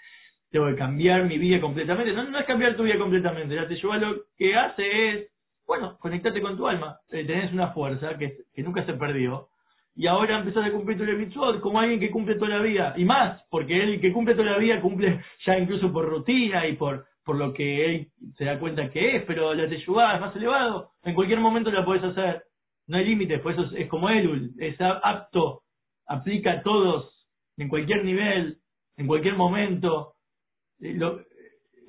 [0.51, 2.13] tengo que cambiar mi vida completamente.
[2.13, 5.32] No, no es cambiar tu vida completamente, la Teshuvah lo que hace es,
[5.65, 6.99] bueno, conectarte con tu alma.
[7.10, 9.47] Eh, tenés una fuerza que, nunca se perdió.
[9.95, 12.93] Y ahora empezás a cumplir tu mitzvot como alguien que cumple toda la vida.
[12.95, 16.73] Y más, porque él que cumple toda la vida cumple ya incluso por rutina y
[16.73, 18.08] por, por lo que él
[18.38, 20.92] se da cuenta que es, pero la Teshuvah es más elevado.
[21.04, 22.44] En cualquier momento la podés hacer.
[22.88, 25.64] No hay límites, por eso es, como Elul, es apto,
[26.06, 28.60] aplica a todos, en cualquier nivel,
[28.96, 30.14] en cualquier momento.
[30.80, 31.00] Eh,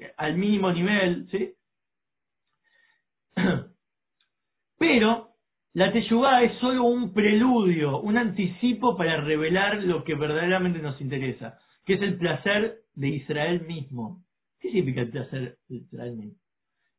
[0.00, 1.52] eh, al mínimo nivel, ¿sí?
[4.78, 5.28] Pero
[5.74, 11.58] la Teshuvah es solo un preludio, un anticipo para revelar lo que verdaderamente nos interesa,
[11.84, 14.25] que es el placer de Israel mismo.
[14.60, 15.02] ¿Qué significa
[15.70, 16.34] mismo?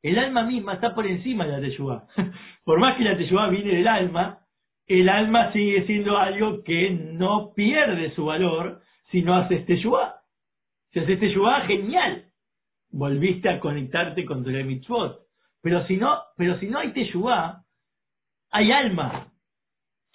[0.01, 2.07] El alma misma está por encima de la Teshuvah.
[2.63, 4.39] por más que la Teshuvah viene del alma,
[4.85, 10.21] el alma sigue siendo algo que no pierde su valor si no haces Teshuvah.
[10.91, 12.25] Si haces Teshuvah, genial.
[12.91, 15.19] Volviste a conectarte con tu mitzvot.
[15.61, 17.63] Pero si no, pero si no hay Teshuvah,
[18.51, 19.33] hay alma.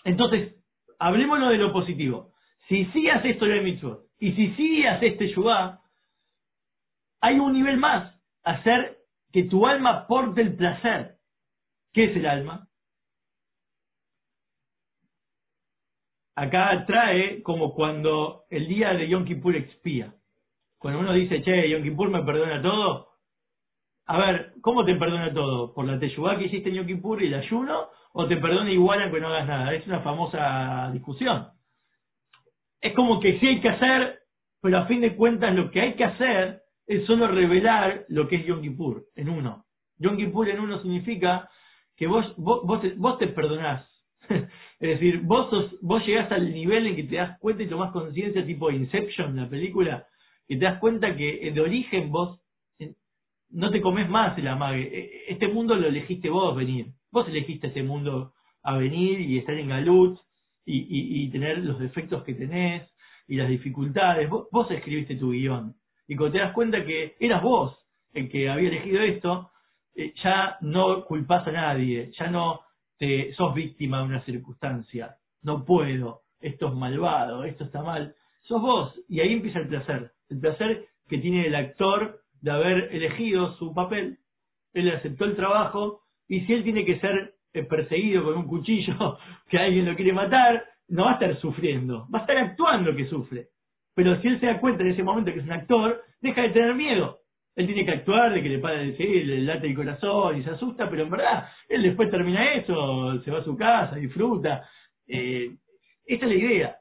[0.05, 0.57] Entonces,
[0.99, 2.33] hablemoslo de lo positivo.
[2.69, 5.82] Si sí haces mitzvot y si sí haces Teshuvah,
[7.23, 8.15] hay un nivel más.
[8.43, 8.99] Hacer
[9.33, 11.17] que tu alma porte el placer.
[11.93, 12.69] ¿Qué es el alma?
[16.35, 20.13] Acá trae como cuando el día de Yom Kippur expía.
[20.79, 23.09] Cuando uno dice, che, Yom Kippur me perdona todo,
[24.07, 25.73] a ver, ¿cómo te perdona todo?
[25.73, 27.89] ¿Por la teyubá que hiciste en Yom Kippur y el ayuno?
[28.15, 29.75] ¿O te perdona igual aunque no hagas nada?
[29.75, 31.49] Es una famosa discusión.
[32.81, 34.19] Es como que sí hay que hacer,
[34.61, 38.37] pero a fin de cuentas lo que hay que hacer es solo revelar lo que
[38.37, 39.65] es Yom Kippur en uno.
[39.99, 41.49] Yom Kippur en uno significa
[41.97, 43.89] que vos, vos, vos, te, vos te perdonás.
[44.29, 44.49] es
[44.81, 48.45] decir, vos, sos, vos llegás al nivel en que te das cuenta y tomás conciencia
[48.45, 50.07] tipo Inception, la película,
[50.49, 52.41] y te das cuenta que de origen vos
[53.53, 54.83] no te comes más el amague.
[54.83, 56.87] E, este mundo lo elegiste vos venir.
[57.11, 60.19] Vos elegiste este mundo a venir y estar en Galut
[60.65, 62.89] y, y, tener los defectos que tenés
[63.27, 64.29] y las dificultades.
[64.29, 65.75] Vos, escribiste tu guion.
[66.09, 67.79] Y cuando te das cuenta que eras vos
[68.13, 69.51] el que había elegido esto,
[69.95, 72.61] eh, ya no culpás a nadie, ya no
[72.99, 75.17] te sos víctima de una circunstancia.
[75.43, 78.15] No puedo, esto es malvado, esto está mal.
[78.43, 78.95] Sos vos.
[79.09, 83.75] Y ahí empieza el placer el placer que tiene el actor de haber elegido su
[83.75, 84.19] papel.
[84.73, 89.19] Él aceptó el trabajo y si él tiene que ser eh, perseguido con un cuchillo,
[89.49, 93.09] que alguien lo quiere matar, no va a estar sufriendo, va a estar actuando que
[93.09, 93.49] sufre.
[93.95, 96.51] Pero si él se da cuenta en ese momento que es un actor, deja de
[96.51, 97.19] tener miedo.
[97.55, 100.89] Él tiene que actuar de que le padre le late el corazón y se asusta,
[100.89, 104.67] pero en verdad, él después termina eso, se va a su casa, disfruta.
[105.07, 105.57] Eh,
[106.07, 106.77] esta es la idea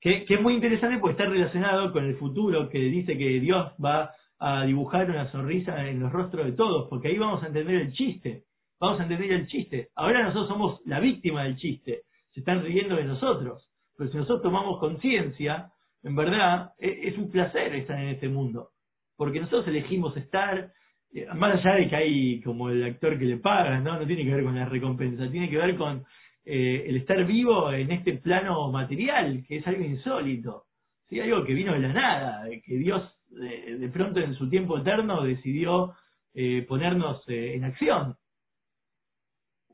[0.00, 4.14] que, es muy interesante porque está relacionado con el futuro que dice que Dios va
[4.38, 7.92] a dibujar una sonrisa en los rostros de todos, porque ahí vamos a entender el
[7.92, 8.44] chiste,
[8.80, 9.88] vamos a entender el chiste.
[9.96, 14.42] Ahora nosotros somos la víctima del chiste, se están riendo de nosotros, pero si nosotros
[14.42, 15.70] tomamos conciencia,
[16.02, 18.70] en verdad e, es, un placer estar en este mundo,
[19.16, 20.72] porque nosotros elegimos estar,
[21.12, 23.98] eh, más allá de que hay como el actor que le paga, ¿no?
[23.98, 26.04] no tiene que ver con la recompensa, tiene que ver con
[26.44, 30.64] eh, el estar vivo en este plano material, que es algo insólito,
[31.08, 31.20] ¿sí?
[31.20, 35.94] algo que vino de la nada, que Dios de, pronto en su tiempo eterno decidió
[36.34, 38.16] eh, ponernos eh, en acción.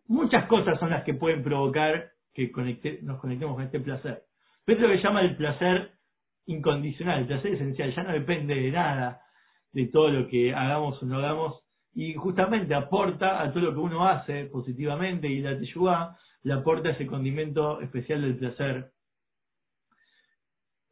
[0.06, 4.22] Muchas cosas son las que pueden provocar que conecte, nos conectemos con este placer.
[4.64, 5.92] Pero es lo que llama el placer
[6.46, 9.22] incondicional, el placer esencial, ya no depende de nada,
[9.72, 11.62] de todo lo que hagamos o no hagamos,
[11.94, 16.90] y justamente aporta a todo lo que uno hace positivamente, y la Teshuvah le aporta
[16.90, 18.90] ese condimento especial del placer,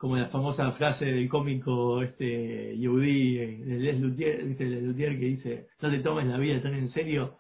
[0.03, 4.45] como la famosa frase del cómico este Yehudi, de Les Luthier.
[4.45, 7.39] Les Luthier que dice, no te tomes la vida tan en serio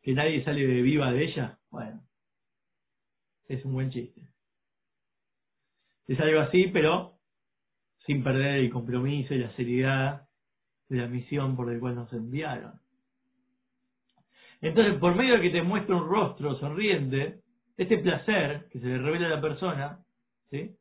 [0.00, 1.58] que nadie sale de viva de ella.
[1.70, 2.00] Bueno,
[3.46, 4.22] es un buen chiste.
[6.06, 7.17] Es algo así, pero
[8.08, 10.22] sin perder el compromiso y la seriedad
[10.88, 12.72] de la misión por la cual nos enviaron.
[14.62, 17.40] Entonces, por medio de que te muestra un rostro sonriente,
[17.76, 19.98] este placer que se le revela a la persona,
[20.48, 20.74] ¿sí?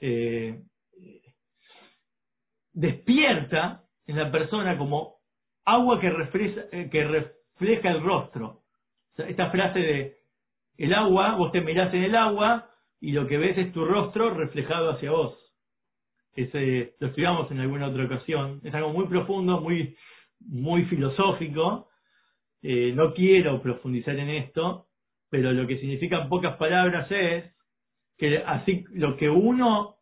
[0.00, 0.60] Eh,
[2.72, 5.16] despierta en la persona como
[5.64, 8.60] agua que refleja, eh, que refleja el rostro.
[9.18, 10.16] esta frase de
[10.78, 14.30] el agua, vos te mirás en el agua y lo que ves es tu rostro
[14.34, 15.49] reflejado hacia vos.
[16.34, 18.60] Ese, lo estudiamos en alguna otra ocasión.
[18.64, 19.96] Es algo muy profundo, muy,
[20.40, 21.88] muy filosófico.
[22.62, 24.86] Eh, no quiero profundizar en esto,
[25.30, 27.44] pero lo que significa en pocas palabras es
[28.18, 29.96] que así lo que uno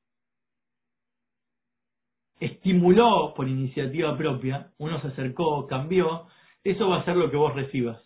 [2.40, 6.26] estimuló por iniciativa propia, uno se acercó, cambió,
[6.64, 8.00] eso va a ser lo que vos recibas.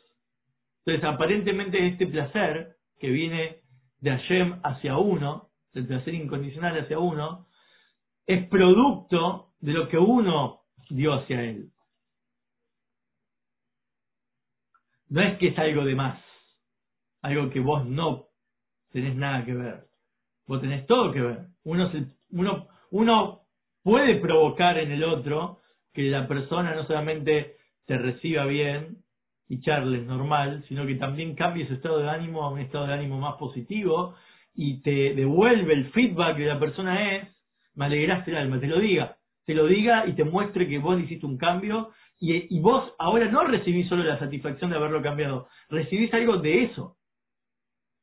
[0.84, 3.60] Entonces, aparentemente este placer que viene
[4.00, 7.46] de Hashem hacia uno, el placer incondicional hacia uno,
[8.26, 11.70] es producto de lo que uno dio hacia él.
[15.08, 16.22] No es que es algo de más,
[17.20, 18.28] algo que vos no
[18.92, 19.84] tenés nada que ver.
[20.46, 21.46] Vos tenés todo que ver.
[21.64, 21.90] Uno,
[22.30, 23.40] uno, uno
[23.82, 25.60] puede provocar en el otro
[25.92, 27.56] que la persona no solamente
[27.86, 28.98] te reciba bien
[29.48, 32.94] y charles normal, sino que también cambie su estado de ánimo a un estado de
[32.94, 34.14] ánimo más positivo
[34.54, 37.28] y te devuelve el feedback que la persona es,
[37.74, 41.00] me alegraste el alma, te lo diga, te lo diga y te muestre que vos
[41.00, 41.90] hiciste un cambio
[42.24, 46.96] y, vos ahora no recibís solo la satisfacción de haberlo cambiado, recibís algo de eso.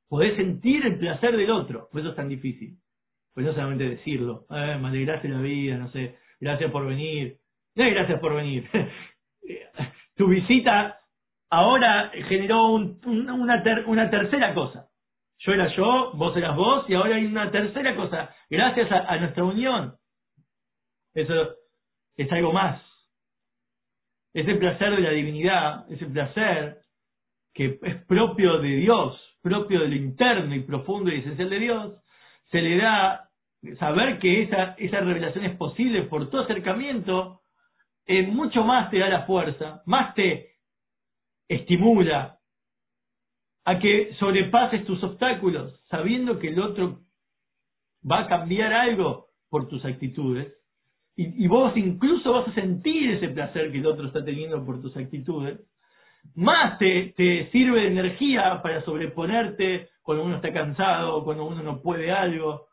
[0.10, 2.78] Podés sentir el placer del otro, por eso es tan difícil.
[3.34, 7.38] Pues no solamente decirlo, eh, me alegraste la vida, no sé, gracias por venir.
[7.76, 8.70] No gracias por venir.
[10.18, 11.00] tu visita
[11.50, 13.34] ahora generó una,
[13.86, 14.89] una tercera cosa.
[15.40, 18.34] Yo era yo, vos eras vos, y ahora hay una tercera cosa.
[18.50, 19.96] Gracias a, nuestra unión.
[21.14, 21.56] Eso
[22.18, 22.82] es algo más.
[24.34, 26.80] Ese placer de la divinidad, ese placer
[27.54, 32.04] que es propio de Dios, propio de lo interno y profundo y esencial de Dios,
[32.52, 33.30] se le da
[33.80, 37.42] saber que esa, esa revelación es posible por tu acercamiento,
[38.06, 40.56] eh, mucho más te da la fuerza, más te
[41.48, 42.39] estimula
[43.70, 47.02] a que sobrepases tus obstáculos, sabiendo que el otro
[48.04, 50.56] va a cambiar algo por tus actitudes,
[51.16, 54.98] y, vos incluso vas a sentir ese placer que el otro está teniendo por tus
[54.98, 55.60] actitudes,
[56.34, 61.80] más te, te sirve de energía para sobreponerte cuando uno está cansado, cuando uno no
[61.84, 62.70] puede algo,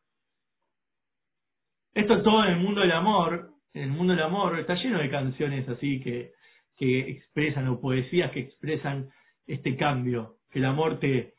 [1.92, 5.10] esto todo en el mundo del amor, en el mundo del amor está lleno de
[5.10, 6.32] canciones así que,
[6.74, 9.10] que expresan, o poesías que expresan
[9.46, 11.34] este cambio, el amor te,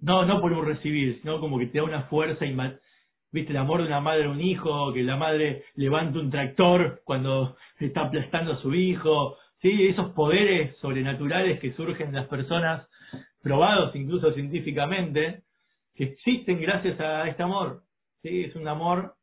[0.00, 2.44] no, no por un recibir, sino como que te da una fuerza
[3.32, 7.02] viste el amor de una madre a un hijo, que la madre levanta un tractor
[7.04, 12.86] cuando está aplastando a su hijo, sí, esos poderes sobrenaturales que surgen en las personas,
[13.42, 15.42] probados incluso científicamente,
[15.94, 17.82] que existen gracias a este amor.
[18.22, 18.44] ¿sí?
[18.44, 19.14] Es un amor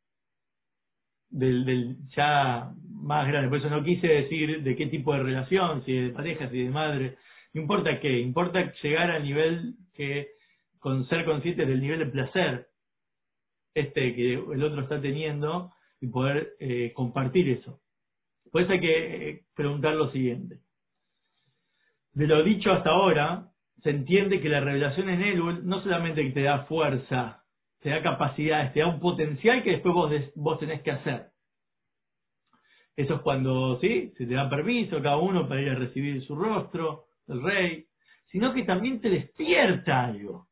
[1.30, 3.48] del, del ya más grande.
[3.48, 6.70] Por eso no quise decir de qué tipo de relación, si de pareja, si de
[6.70, 7.16] madre.
[7.58, 10.28] Importa qué, importa llegar al nivel que,
[10.78, 12.66] con ser consciente del nivel de placer
[13.74, 17.80] este que el otro está teniendo y poder eh, compartir eso.
[18.50, 20.60] Por eso hay que eh, preguntar lo siguiente.
[22.12, 23.48] De lo dicho hasta ahora,
[23.82, 27.44] se entiende que la revelación en él no solamente te da fuerza
[27.80, 31.28] te da capacidades, te da un potencial que después vos, vos tenés que hacer.
[32.96, 34.12] Eso es cuando, ¿sí?
[34.16, 37.86] Se te da permiso cada uno para ir a recibir su rostro, el rey,
[38.26, 40.46] sino que también te despierta algo.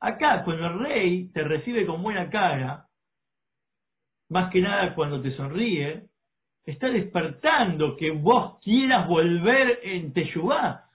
[0.00, 2.86] Acá, cuando el rey te recibe con buena cara,
[4.28, 6.04] más que nada cuando te sonríe,
[6.64, 10.86] está despertando que vos quieras volver en Teyubá.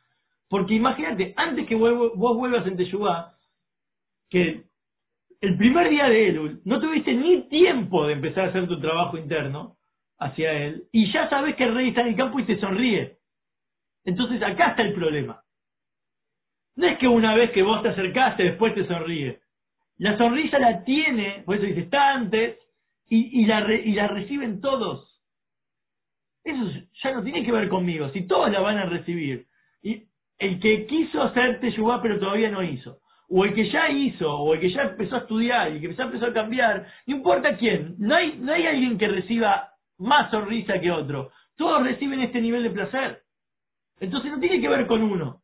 [0.50, 3.34] Porque imagínate, antes que vos vuelvas en Teyubá,
[4.30, 4.64] que
[5.42, 9.18] el primer día de Elul no tuviste ni tiempo de empezar a hacer tu trabajo
[9.18, 9.76] interno
[10.20, 13.17] hacia él y ya sabes que el rey está en el campo y te sonríe.
[14.08, 15.42] Entonces acá está el problema.
[16.78, 19.40] No es que una vez que vos te acercaste, después te sonríe.
[19.98, 22.58] La sonrisa la tiene, por eso está antes,
[23.10, 25.22] y, la, y la reciben todos.
[26.46, 26.72] Eso
[27.04, 29.46] ya no tiene que ver conmigo, si todos la van a recibir.
[29.84, 30.04] Y
[30.40, 34.54] el que quiso hacerte yugar pero todavía no hizo, o el que ya hizo, o
[34.54, 37.96] el que ya empezó a estudiar y que ya empezó a cambiar, no importa quién,
[38.00, 41.32] no hay, no hay alguien que reciba más sonrisa que otro.
[41.58, 43.27] Todos reciben este nivel de placer.
[44.00, 45.42] Entonces no tiene que ver con uno.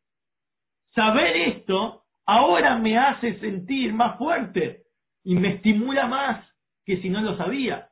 [0.94, 4.84] Saber esto ahora me hace sentir más fuerte
[5.24, 6.46] y me estimula más
[6.86, 7.88] que si no lo sabía.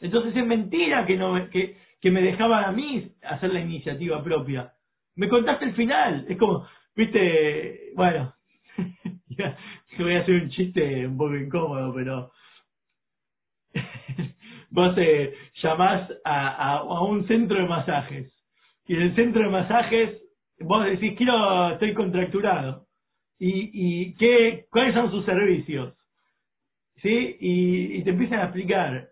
[0.00, 4.72] Entonces es mentira que, no, que, que me dejaban a mí hacer la iniciativa propia.
[5.16, 6.24] Me contaste el final.
[6.28, 8.34] Es como, viste, bueno,
[9.98, 12.30] voy a hacer un chiste un poco incómodo, pero
[14.70, 18.37] vos eh, llamás a, a, un centro de masajes
[18.88, 20.22] y en el centro de masajes
[20.60, 22.86] vos decís, quiero, estoy contracturado.
[23.38, 25.94] ¿Y, y qué, cuáles son sus servicios?
[26.96, 27.36] ¿Sí?
[27.38, 29.08] Y, y te empiezan a explicar.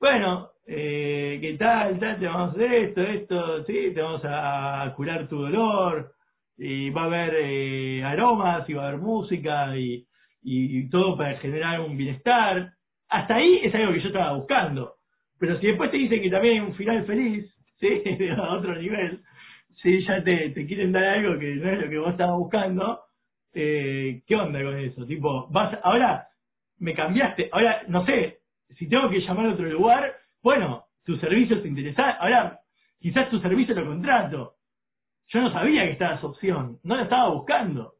[0.00, 1.98] Bueno, eh, ¿qué tal?
[1.98, 2.18] tal?
[2.18, 3.90] Te vamos a hacer esto, esto, ¿sí?
[3.92, 6.12] Te vamos a curar tu dolor.
[6.56, 10.06] Y va a haber eh, aromas, y va a haber música, y,
[10.42, 12.70] y todo para generar un bienestar.
[13.08, 14.94] Hasta ahí es algo que yo estaba buscando.
[15.40, 17.51] Pero si después te dicen que también hay un final feliz,
[17.82, 18.28] ¿sí?
[18.36, 19.20] a otro nivel,
[19.82, 23.00] si ya te, te quieren dar algo que no es lo que vos estabas buscando,
[23.52, 25.04] eh, ¿qué onda con eso?
[25.04, 26.28] Tipo, vas, ahora
[26.78, 28.38] me cambiaste, ahora no sé,
[28.78, 32.60] si tengo que llamar a otro lugar, bueno, tu servicio es interesante, ahora
[33.00, 34.54] quizás tu servicio lo contrato.
[35.28, 37.94] Yo no sabía que estaba esa opción, no la estaba buscando.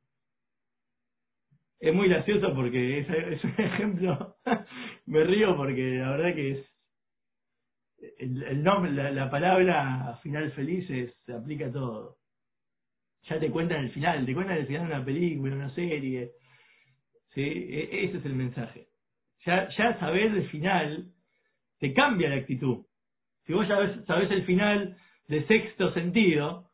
[1.81, 4.37] Es muy gracioso porque es, es un ejemplo,
[5.07, 6.73] me río porque la verdad que es
[8.19, 12.17] el, nombre, la, palabra final feliz se aplica a todo.
[13.29, 16.33] Ya te cuentan el final, te cuentan el final de una película, una serie.
[17.35, 17.43] ¿sí?
[17.43, 18.89] E, ese es el mensaje.
[19.45, 21.13] Ya, ya saber el final
[21.79, 22.85] te cambia la actitud.
[23.47, 24.97] Si vos ya sabés el final
[25.29, 26.71] de sexto sentido,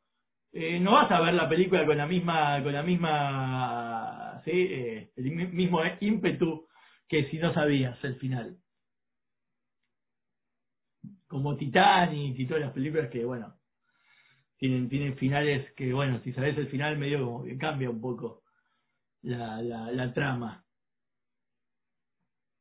[0.53, 4.51] eh, no vas a ver la película con la misma, con la misma, ¿sí?
[4.53, 6.66] Eh, el mismo ímpetu
[7.09, 8.57] que si no sabías el final
[11.29, 13.55] como Titanic y todas las películas que, bueno,
[14.57, 18.43] tienen, tienen finales que, bueno, si sabes el final medio como que cambia un poco
[19.22, 20.64] la, la, trama.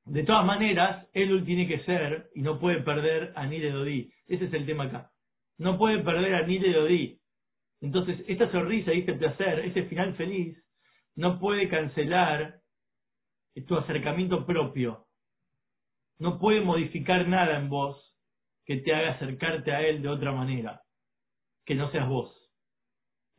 [0.05, 4.11] De todas maneras, Elul tiene que ser y no puede perder a Nile Dodi.
[4.28, 5.11] Ese es el tema acá.
[5.57, 7.20] No puede perder a Nile Dodi.
[7.82, 10.57] Entonces, esta sonrisa y este placer, este final feliz,
[11.15, 12.59] no puede cancelar
[13.65, 15.07] tu acercamiento propio.
[16.20, 18.06] No puede modificar nada en vos
[18.68, 20.82] que te haga acercarte a Él de otra manera,
[21.65, 22.34] que no seas vos.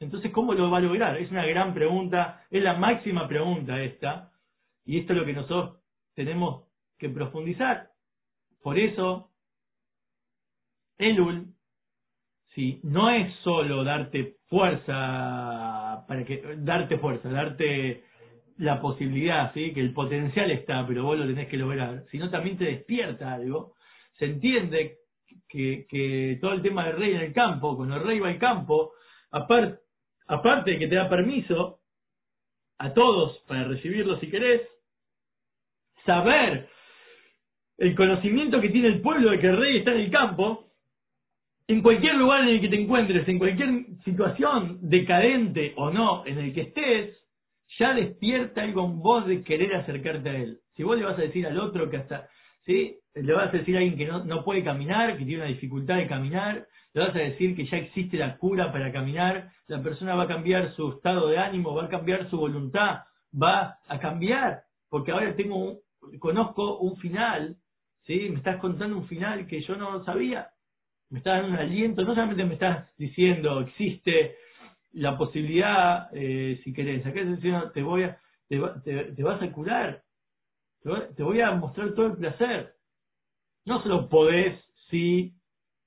[0.01, 1.19] Entonces, ¿cómo lo va a lograr?
[1.19, 4.33] Es una gran pregunta, es la máxima pregunta esta,
[4.87, 5.83] y esto es lo que nosotros
[6.15, 6.65] tenemos
[6.99, 7.91] que profundizar.
[8.63, 9.31] Por eso,
[10.97, 11.55] Elul,
[12.55, 18.05] si no es solo darte fuerza, para que, darte fuerza, darte
[18.57, 19.75] la posibilidad, ¿sí?
[19.75, 23.75] que el potencial está, pero vos lo tenés que lograr, sino también te despierta algo,
[24.15, 24.97] se entiende
[25.49, 28.93] que, todo el tema del rey en el campo, cuando el rey va al campo,
[29.31, 29.81] aparte,
[30.27, 31.81] aparte de que te da permiso
[32.79, 34.63] a todos para recibirlo si querés,
[36.05, 36.69] saber
[37.79, 40.69] el conocimiento que tiene el pueblo de que el rey está en el campo,
[41.67, 43.69] en cualquier lugar en el que te encuentres, en cualquier
[44.05, 47.15] situación decadente o no en el que estés,
[47.79, 50.59] ya despierta algo en vos de querer acercarte a él.
[50.75, 52.29] Si vos le vas a decir al otro que hasta
[52.65, 52.99] ¿sí?
[53.23, 56.07] Le vas a decir a alguien que no, puede caminar, que tiene una dificultad de
[56.07, 60.25] caminar, le vas a decir que ya existe la cura para caminar, la persona va
[60.25, 63.01] a cambiar su estado de ánimo, va a cambiar su voluntad,
[63.35, 65.79] va a cambiar, porque ahora tengo un,
[66.19, 67.57] conozco un final,
[68.05, 68.29] ¿sí?
[68.31, 70.49] Me estás contando un final que yo no sabía,
[71.11, 74.37] me estás dando un aliento, no solamente me estás diciendo existe
[74.93, 77.21] la posibilidad, eh, si querés, acá
[77.75, 78.59] te voy a, te,
[79.15, 80.03] te vas a curar,
[81.17, 82.78] te voy a mostrar todo el placer.
[83.69, 84.59] No solo podés,
[84.91, 85.35] sí,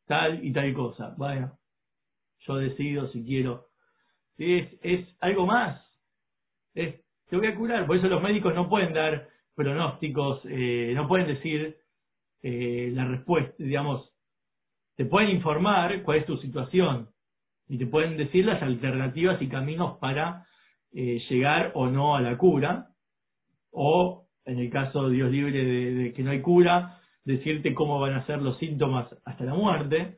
[0.06, 1.16] tal y tal cosa.
[1.18, 1.58] Bueno,
[2.42, 3.66] yo decido si quiero.
[4.38, 5.84] Es, es algo más.
[6.76, 7.88] Es, te voy a curar.
[7.88, 11.76] Por eso los médicos no pueden dar pronósticos, eh, no pueden decir
[12.44, 14.12] eh, la respuesta, digamos,
[14.96, 17.10] te pueden informar cuál es tu situación
[17.68, 20.46] y te pueden decir las alternativas y caminos para
[20.94, 22.90] eh, llegar o no a la cura
[23.72, 28.26] o en el caso, Dios libre, de, que no hay cura, decirte cómo van a
[28.26, 30.18] ser los síntomas hasta la muerte,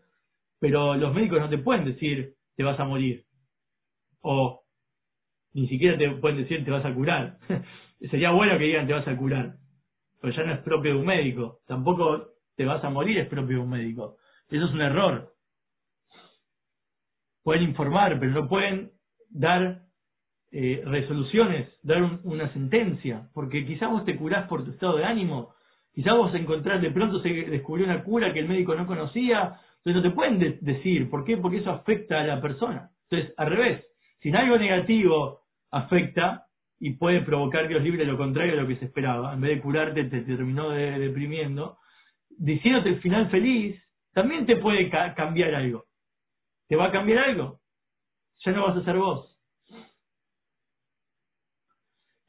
[0.59, 3.25] pero los médicos no te pueden decir te vas a morir
[4.21, 4.61] o
[5.53, 7.37] Ni siquiera te pueden decir te vas a curar.
[8.11, 9.55] Sería bueno que digan te vas a curar.
[10.21, 11.59] Pero ya no es propio de un médico.
[11.67, 14.17] Tampoco te vas a morir es propio de un médico.
[14.49, 15.33] Eso es un error.
[17.43, 18.91] Pueden informar, pero no pueden
[19.29, 19.83] dar
[20.51, 25.53] eh, resoluciones, dar una sentencia, porque quizás vos te curás por tu estado de ánimo,
[25.93, 29.95] quizás vos encontrás, de pronto se descubrió una cura que el médico no conocía, entonces
[29.95, 31.37] no te pueden decir, ¿por qué?
[31.37, 32.89] Porque eso afecta a la persona.
[33.09, 33.85] Entonces, al revés,
[34.21, 35.41] si algo negativo
[35.71, 36.45] afecta
[36.79, 39.61] y puede provocar, Dios libre, lo contrario de lo que se esperaba, en vez de
[39.61, 41.77] curarte te, terminó deprimiendo,
[42.29, 43.81] diciéndote el final feliz,
[44.13, 45.85] también te puede cambiar algo.
[46.67, 47.59] ¿Te va a cambiar algo?
[48.45, 49.37] Ya no vas a ser vos.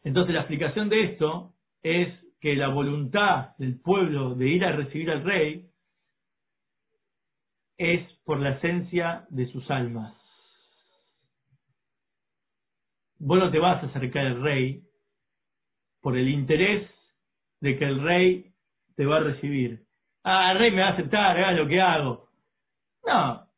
[0.03, 5.11] Entonces la explicación de esto es que la voluntad del pueblo de ir a recibir
[5.11, 5.71] al rey
[7.79, 10.15] es por la esencia de sus almas.
[13.19, 14.83] Vos no te vas a acercar al rey
[16.03, 16.87] por el interés
[17.63, 18.53] de que el rey
[18.95, 19.87] te va a recibir.
[20.23, 22.29] Ah, el rey me va a aceptar, haga lo que hago.
[23.07, 23.49] No,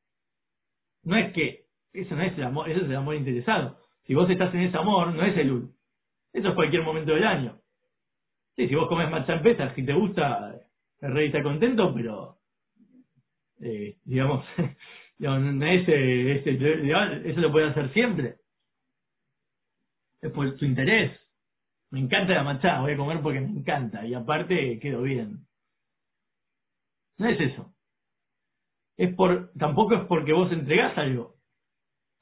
[1.03, 3.81] no es que, eso no es el amor, eso es el amor interesado.
[4.05, 5.75] Si vos estás en ese amor, no es el ul.
[6.33, 7.66] Eso es cualquier momento del año.
[8.57, 10.55] Sí, si vos comes matcha en si te gusta,
[11.01, 12.39] el rey está contento, pero
[13.61, 14.47] eh, digamos,
[15.19, 18.37] ese, ese, eso lo puede hacer siempre.
[20.23, 21.19] Es por tu interés.
[21.91, 25.47] Me encanta la matcha, voy a comer porque me encanta y aparte quedo bien.
[27.19, 27.75] No es eso.
[28.97, 31.35] Es por, tampoco es porque vos entregás algo.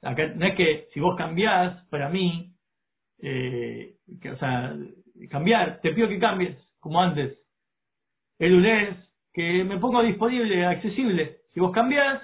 [0.03, 2.55] Acá, no es que si vos cambiás, para mí,
[3.21, 4.77] eh, que, o sea,
[5.31, 7.39] cambiar, te pido que cambies, como antes.
[8.39, 8.97] El es
[9.33, 11.39] que me pongo disponible, accesible.
[11.53, 12.23] Si vos cambias,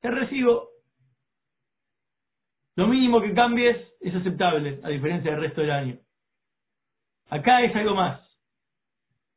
[0.00, 0.68] te recibo.
[2.76, 5.98] Lo mínimo que cambies es aceptable, a diferencia del resto del año.
[7.28, 8.20] Acá es algo más.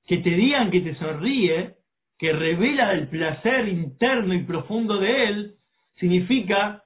[0.06, 1.76] Que te digan que te sonríe,
[2.18, 5.56] que revela el placer interno y profundo de él,
[5.96, 6.84] significa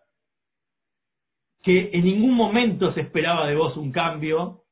[1.64, 4.63] que en ningún momento se esperaba de vos un cambio,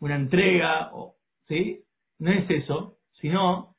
[0.00, 0.90] una entrega,
[1.46, 1.84] ¿sí?
[2.18, 3.74] No es eso, sino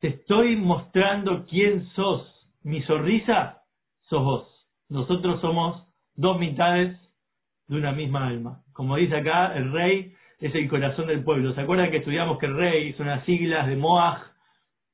[0.00, 2.30] te estoy mostrando quién sos.
[2.62, 3.62] Mi sonrisa
[4.08, 4.68] sos vos.
[4.88, 6.98] Nosotros somos dos mitades
[7.68, 8.62] de una misma alma.
[8.72, 11.54] Como dice acá, el rey es el corazón del pueblo.
[11.54, 14.22] ¿Se acuerdan que estudiamos que el rey son las siglas de Moaj,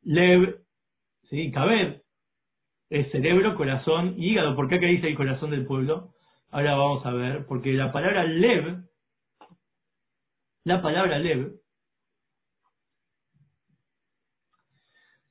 [0.02, 0.60] Lev,
[1.28, 1.50] ¿sí?
[1.50, 2.02] Kabed?
[2.88, 4.56] Es cerebro, corazón y hígado.
[4.56, 6.10] ¿Por qué acá dice el corazón del pueblo?
[6.50, 8.89] Ahora vamos a ver, porque la palabra Lev
[10.64, 11.52] la palabra Lev,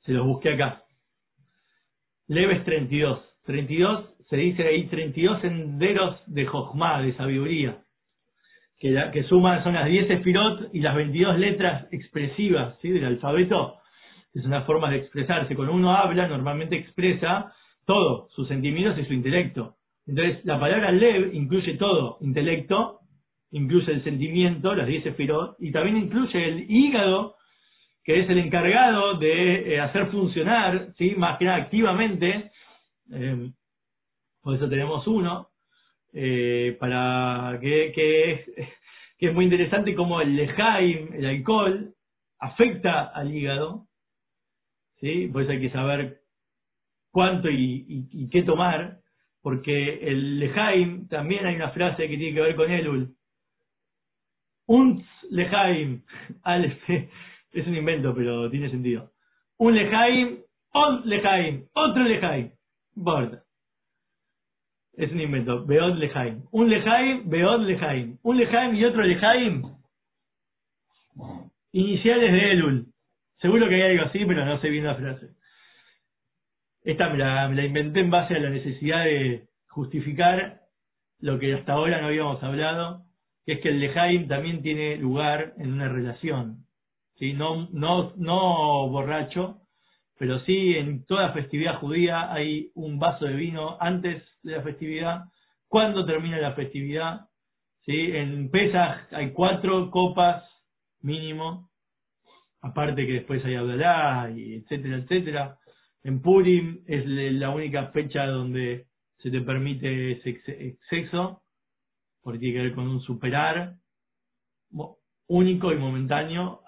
[0.01, 0.83] se los busqué acá.
[2.27, 3.19] Lev es 32.
[3.45, 7.79] 32 se dice ahí 32 senderos de Jochma, de sabiduría,
[8.79, 12.89] que, que suman, son las 10 espirot y las 22 letras expresivas ¿sí?
[12.89, 13.77] del alfabeto,
[14.33, 15.55] es una forma de expresarse.
[15.55, 17.51] Cuando uno habla, normalmente expresa
[17.85, 19.75] todo, sus sentimientos y su intelecto.
[20.05, 22.98] Entonces, la palabra Lev incluye todo, intelecto,
[23.51, 27.35] incluye el sentimiento, las 10 espirot, y también incluye el hígado,
[28.03, 31.15] que es el encargado de eh, hacer funcionar, ¿sí?
[31.15, 32.51] más que activamente,
[33.11, 33.51] eh,
[34.41, 35.49] por eso tenemos uno,
[36.13, 38.45] eh, para que, que, es,
[39.17, 41.93] que es muy interesante como el lejaim, el alcohol,
[42.39, 43.85] afecta al hígado,
[44.99, 45.27] ¿sí?
[45.27, 46.19] por eso hay que saber
[47.11, 48.99] cuánto y, y, qué tomar,
[49.41, 53.15] porque el lejaim también hay una frase que tiene que ver con Elul,
[54.69, 56.03] un lejaim,
[57.53, 59.11] es un invento, pero tiene sentido.
[59.57, 60.37] Un lejaim,
[60.73, 62.51] on lejaim, otro lejaim.
[62.95, 63.43] Importa.
[64.93, 65.65] Es un invento.
[65.65, 66.43] Beot lejaim.
[66.51, 68.19] Un lejaim, beot lejaim.
[68.21, 69.63] Un lejaim y otro lejaim.
[71.71, 72.85] Iniciales de Elul.
[73.41, 75.29] Seguro que hay algo así, pero no sé bien la frase.
[76.83, 80.61] Esta me la inventé en base a la necesidad de justificar
[81.19, 83.08] lo que hasta ahora no habíamos hablado
[83.49, 86.67] que es que el lejaim también tiene lugar en una relación.
[87.15, 87.33] ¿sí?
[87.33, 89.61] No, no, no borracho,
[90.19, 95.23] pero sí en toda festividad judía hay un vaso de vino antes de la festividad,
[95.67, 97.21] cuando termina la festividad.
[97.87, 97.95] ¿sí?
[97.95, 100.43] En Pesach hay cuatro copas
[101.01, 101.71] mínimo,
[102.61, 105.57] aparte que después hay Abdalá, y etcétera, etcétera.
[106.03, 108.85] En Purim es la única fecha donde
[109.17, 110.21] se te permite
[110.87, 111.41] sexo,
[112.21, 113.75] porque tiene que ver con un superar
[115.27, 116.61] único y momentáneo,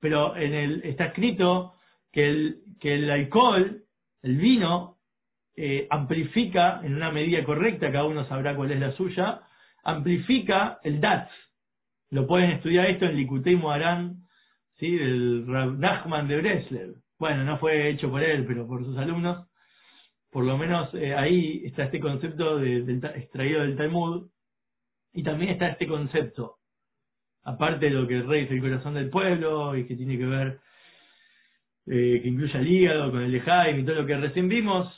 [0.00, 1.74] pero en el está escrito
[2.12, 3.82] que el, que el alcohol,
[4.22, 4.96] el vino,
[5.56, 9.40] eh, amplifica en una medida correcta, cada uno sabrá cuál es la suya,
[9.84, 11.30] amplifica el DATS.
[12.10, 14.26] Lo pueden estudiar esto en Likutei Moharán,
[14.78, 14.90] ¿sí?
[14.90, 16.94] del Nachman de Breslev.
[17.18, 19.48] Bueno, no fue hecho por él, pero por sus alumnos.
[20.30, 22.78] Por lo menos eh, ahí está este concepto de,
[23.14, 24.28] extraído del Talmud.
[25.16, 26.56] Y también está este concepto,
[27.42, 30.26] aparte de lo que el rey es el corazón del pueblo y que tiene que
[30.26, 30.60] ver,
[31.86, 34.92] eh, que incluye al hígado con el de y todo lo que recién vimos,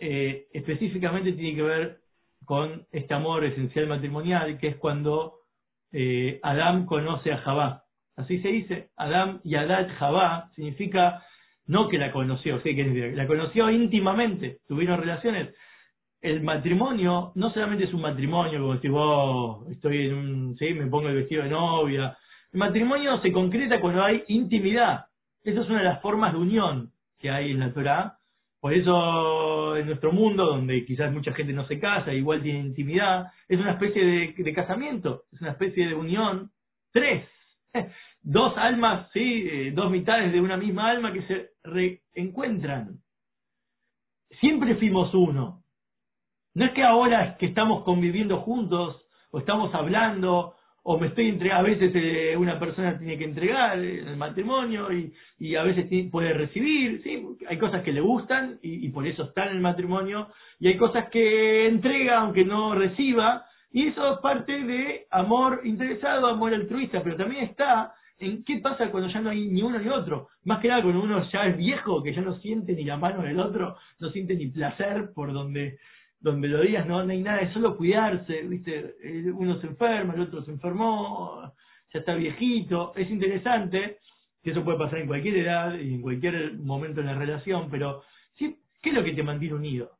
[0.00, 1.98] eh, específicamente tiene que ver
[2.44, 5.34] con este amor esencial matrimonial, que es cuando
[5.92, 7.84] eh, Adán conoce a Jabá.
[8.16, 11.22] Así se dice, Adán y Adad Jabá significa
[11.66, 12.74] no que la conoció, ¿sí?
[12.74, 15.54] que la conoció íntimamente, tuvieron relaciones.
[16.24, 20.86] El matrimonio no solamente es un matrimonio, como decís vos, estoy en un, sí, me
[20.86, 22.16] pongo el vestido de novia.
[22.50, 25.04] El matrimonio se concreta cuando hay intimidad.
[25.42, 28.16] Esa es una de las formas de unión que hay en la Torah.
[28.58, 33.26] Por eso en nuestro mundo, donde quizás mucha gente no se casa, igual tiene intimidad,
[33.46, 36.50] es una especie de, casamiento, es una especie de unión.
[36.90, 37.28] Tres,
[38.22, 42.94] dos almas, sí, eh, dos mitades de una misma alma que se reencuentran.
[44.40, 45.63] Siempre fuimos uno.
[46.54, 51.66] No es que ahora que estamos conviviendo juntos, o estamos hablando, o me estoy entregando,
[51.66, 55.86] a veces eh, una persona tiene que entregar en el matrimonio y, y a veces
[56.12, 57.26] puede recibir, ¿sí?
[57.48, 60.28] hay cosas que le gustan y, y, por eso está en el matrimonio,
[60.60, 66.28] y hay cosas que entrega aunque no reciba, y eso es parte de amor interesado,
[66.28, 69.88] amor altruista, pero también está en qué pasa cuando ya no hay ni uno ni
[69.88, 72.96] otro, más que nada cuando uno ya es viejo, que ya no siente ni la
[72.96, 75.78] mano del otro, no siente ni placer por donde
[76.24, 78.96] donde lo digas no, hay nada, es solo cuidarse, ¿viste?
[79.02, 81.52] Eh, uno se enferma, el otro se enfermó,
[81.92, 83.98] ya está viejito, es interesante,
[84.42, 88.02] que eso puede pasar en cualquier edad y en cualquier momento en la relación, pero
[88.38, 88.56] ¿sí?
[88.80, 89.90] ¿qué es lo que te mantiene unido?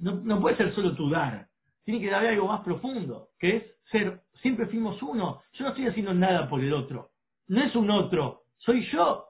[0.00, 1.46] No, no puede ser solo tu dar,
[1.82, 5.86] tiene que haber algo más profundo, que es ser, siempre fuimos uno, yo no estoy
[5.86, 7.08] haciendo nada por el otro,
[7.48, 9.22] no es un otro, soy yo.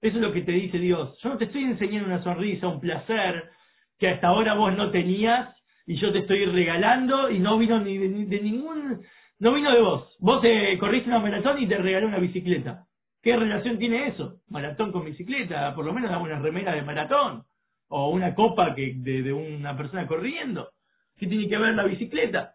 [0.00, 1.18] Eso es lo que te dice Dios.
[1.20, 3.50] Yo no te estoy enseñando una sonrisa, un placer,
[3.98, 5.54] que hasta ahora vos no tenías
[5.86, 9.02] y yo te estoy regalando y no vino ni de, ningún,
[9.38, 10.16] no vino de vos.
[10.20, 12.84] Vos te corriste una maratón y te regalé una bicicleta.
[13.22, 14.40] ¿Qué relación tiene eso?
[14.48, 17.44] Maratón con bicicleta, por lo menos dame una remera de maratón
[17.88, 20.70] o una copa que de, de una persona corriendo.
[21.16, 22.54] ¿Qué tiene que ver la bicicleta?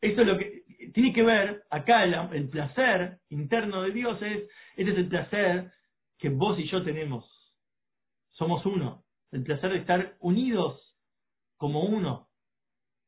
[0.00, 0.62] Eso es lo que
[0.94, 5.72] tiene que ver acá el, el placer interno de Dios es, este es el placer
[6.18, 7.28] que vos y yo tenemos.
[8.30, 10.96] Somos uno el placer de estar unidos
[11.56, 12.28] como uno.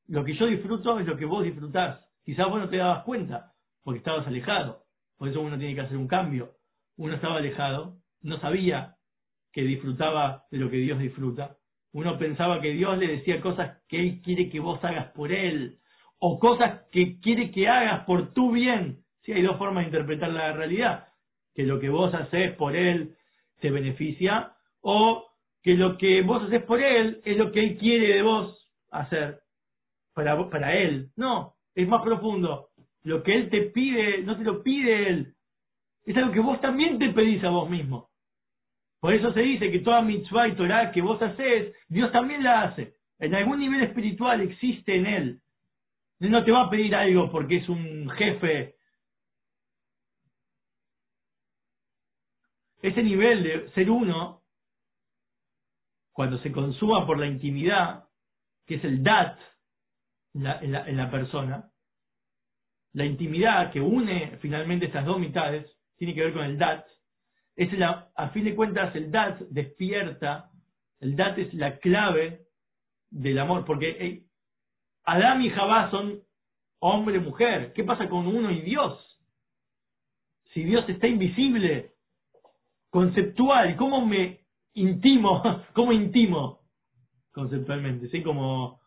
[0.08, 2.06] Lo que yo disfruto es lo que vos disfrutás.
[2.24, 3.52] Quizás vos no te dabas cuenta,
[3.82, 4.84] porque estabas alejado.
[5.16, 6.52] Por eso uno tiene que hacer un cambio.
[6.96, 8.96] Uno estaba alejado, no sabía
[9.52, 11.56] que disfrutaba de lo que Dios disfruta.
[11.92, 15.78] Uno pensaba que Dios le decía cosas que Él quiere que vos hagas por Él,
[16.18, 19.02] o cosas que quiere que hagas por tu bien.
[19.22, 21.08] Sí, hay dos formas de interpretar la realidad.
[21.54, 23.16] Que lo que vos haces por Él
[23.60, 25.31] te beneficia, o
[25.62, 29.40] que lo que vos haces por él es lo que él quiere de vos hacer
[30.14, 31.10] para, para él.
[31.16, 32.68] No, es más profundo.
[33.04, 35.34] Lo que él te pide, no te lo pide él.
[36.04, 38.08] Es algo que vos también te pedís a vos mismo.
[39.00, 42.62] Por eso se dice que toda mitzvah y Torah que vos haces, Dios también la
[42.62, 42.94] hace.
[43.18, 45.40] En algún nivel espiritual existe en él.
[46.20, 48.74] Él no te va a pedir algo porque es un jefe.
[52.80, 54.41] Ese nivel de ser uno
[56.12, 58.04] cuando se consuma por la intimidad,
[58.66, 59.38] que es el dat
[60.34, 61.70] en la, persona,
[62.92, 66.86] la intimidad que une finalmente estas dos mitades, tiene que ver con el dat,
[67.56, 70.50] es la, a fin de cuentas el dat despierta,
[71.00, 72.46] el dat es la clave
[73.10, 74.24] del amor, porque
[75.04, 76.22] Adán y Jabá son
[76.78, 77.72] hombre mujer.
[77.74, 78.98] ¿Qué pasa con uno y Dios?
[80.52, 81.92] Si Dios está invisible,
[82.90, 84.41] conceptual, ¿cómo me
[84.74, 85.42] intimo,
[85.74, 86.60] como intimo
[87.32, 88.22] conceptualmente, ¿sí?
[88.22, 88.80] Como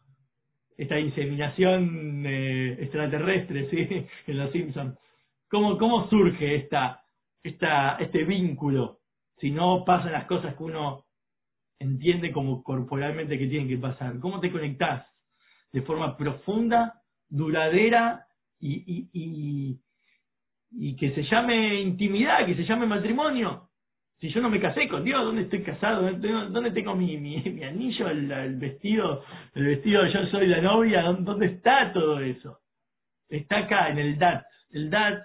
[0.77, 4.07] esta inseminación eh, extraterrestre, ¿sí?
[4.31, 4.97] En los Simpsons.
[5.49, 7.01] ¿Cómo, ¿Cómo surge esta,
[7.43, 8.99] esta, este vínculo?
[9.39, 11.05] Si no pasan las cosas que uno
[11.79, 14.19] entiende como corporalmente que tienen que pasar.
[14.19, 15.05] ¿Cómo te conectás
[15.71, 18.25] de forma profunda, duradera
[18.59, 19.79] y, y, y,
[20.71, 23.69] y que se llame intimidad, que se llame matrimonio?
[24.19, 26.09] Si yo no me casé con Dios, ¿dónde estoy casado?
[26.11, 31.03] ¿Dónde tengo mi, mi, anillo, el, vestido, el vestido yo soy la novia?
[31.03, 32.59] ¿Dónde está todo eso?
[33.27, 34.45] Está acá, en el DAT.
[34.71, 35.23] El DAT,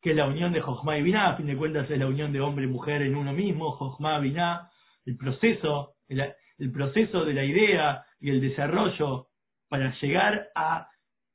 [0.00, 2.32] que es la unión de Jochma y Binah, a fin de cuentas es la unión
[2.32, 4.70] de hombre y mujer en uno mismo, Jochma y Binah,
[5.06, 9.26] el proceso, el proceso de la idea y el desarrollo
[9.68, 10.88] para llegar a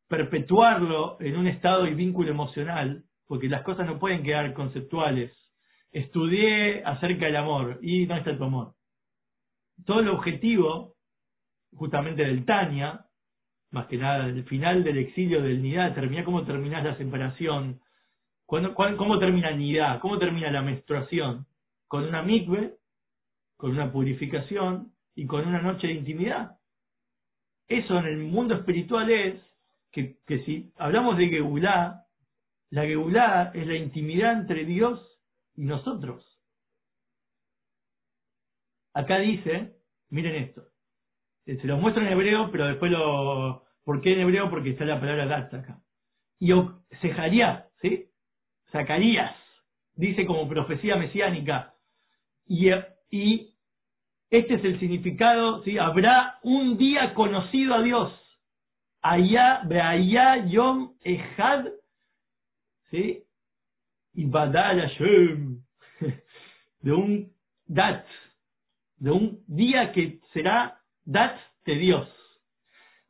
[0.07, 5.32] perpetuarlo en un estado y vínculo emocional, porque las cosas no pueden quedar conceptuales.
[5.91, 8.73] Estudié acerca del amor y no está tu amor.
[9.85, 10.95] Todo el objetivo,
[11.73, 13.05] justamente del Tania,
[13.71, 17.79] más que nada, el final del exilio del Nidá, termina cómo termina la separación,
[18.45, 21.45] cómo termina el Nidá, cómo termina la menstruación,
[21.87, 22.75] con una mikve,
[23.57, 26.57] con una purificación y con una noche de intimidad.
[27.67, 29.41] Eso en el mundo espiritual es
[29.91, 32.05] que, si hablamos de Geulá,
[32.69, 34.99] la Geulá es la intimidad entre Dios
[35.66, 36.26] nosotros.
[38.93, 39.76] Acá dice,
[40.10, 40.64] miren esto,
[41.45, 43.64] eh, se los muestro en hebreo, pero después lo...
[43.84, 44.49] ¿Por qué en hebreo?
[44.49, 45.82] Porque está la palabra dat acá.
[46.39, 46.51] Y
[47.01, 48.05] Sejaría, ¿sí?
[48.72, 49.36] Zacarías,
[49.95, 51.74] dice como profecía mesiánica.
[52.45, 52.70] Y,
[53.10, 53.55] y
[54.30, 55.78] este es el significado, ¿sí?
[55.78, 58.14] Habrá un día conocido a Dios.
[59.01, 61.66] Allá, allá, Yom Ejad,
[62.91, 63.24] ¿sí?
[64.14, 65.48] Y Hashem.
[66.82, 67.32] De un
[67.67, 68.05] dat,
[68.97, 72.07] de un día que será dat de Dios.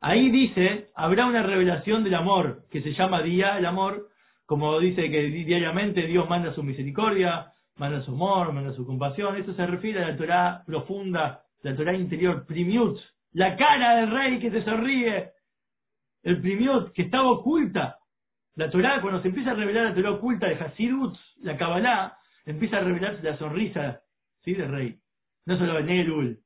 [0.00, 4.08] Ahí dice, habrá una revelación del amor, que se llama día el amor,
[4.46, 9.36] como dice que diariamente Dios manda su misericordia, manda su amor, manda su compasión.
[9.36, 12.98] Esto se refiere a la Torah profunda, la Torah interior, primiut,
[13.32, 15.30] la cara del rey que se sonríe,
[16.22, 17.98] el primiut que estaba oculta.
[18.56, 22.16] La Torah, cuando se empieza a revelar la Torah oculta de Hasidut, la Kabbalah,
[22.46, 24.00] empieza a revelarse la sonrisa
[24.44, 24.54] ¿sí?
[24.54, 24.98] del rey.
[25.46, 26.38] No solo en Elul.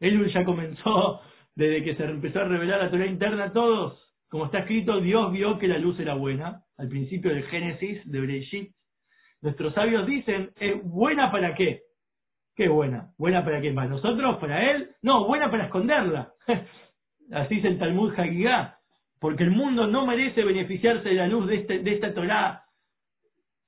[0.00, 1.20] Elul ya comenzó
[1.54, 3.98] desde que se empezó a revelar la Torah interna a todos.
[4.28, 8.20] Como está escrito, Dios vio que la luz era buena, al principio del Génesis, de
[8.20, 8.72] Bereshit,
[9.42, 11.82] Nuestros sabios dicen, ¿es buena para qué?
[12.54, 13.12] ¿Qué buena?
[13.18, 13.72] ¿Buena para qué?
[13.72, 14.38] ¿Para nosotros?
[14.38, 14.90] ¿Para él?
[15.02, 16.32] No, buena para esconderla.
[17.32, 18.78] Así dice el Talmud Hagigá.
[19.20, 22.62] Porque el mundo no merece beneficiarse de la luz de, este, de esta Torah.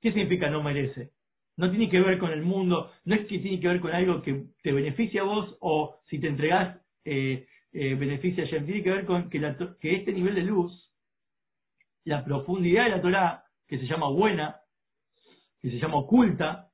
[0.01, 1.11] ¿Qué significa no merece?
[1.57, 4.21] No tiene que ver con el mundo, no es que tiene que ver con algo
[4.21, 8.89] que te beneficia a vos o si te entregás eh, eh, beneficia a Tiene que
[8.89, 9.39] ver con que,
[9.79, 10.71] que este nivel de luz,
[12.03, 14.57] la profundidad de la Torah, que se llama buena,
[15.61, 16.69] que se llama oculta,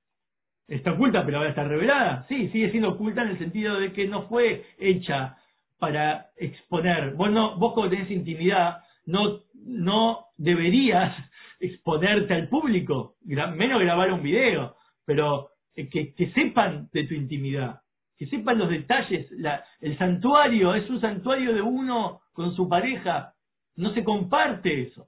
[0.68, 2.26] está oculta pero ahora está revelada.
[2.28, 5.38] Sí, sigue siendo oculta en el sentido de que no fue hecha
[5.80, 7.16] para exponer.
[7.16, 11.16] Vos, no, vos como tenés intimidad, no, no deberías
[11.62, 17.82] exponerte al público, menos grabar un video, pero eh, que, sepan de tu intimidad,
[18.18, 19.32] que sepan los detalles.
[19.32, 23.34] La, el santuario es un santuario de uno con su pareja,
[23.76, 25.08] no se comparte eso.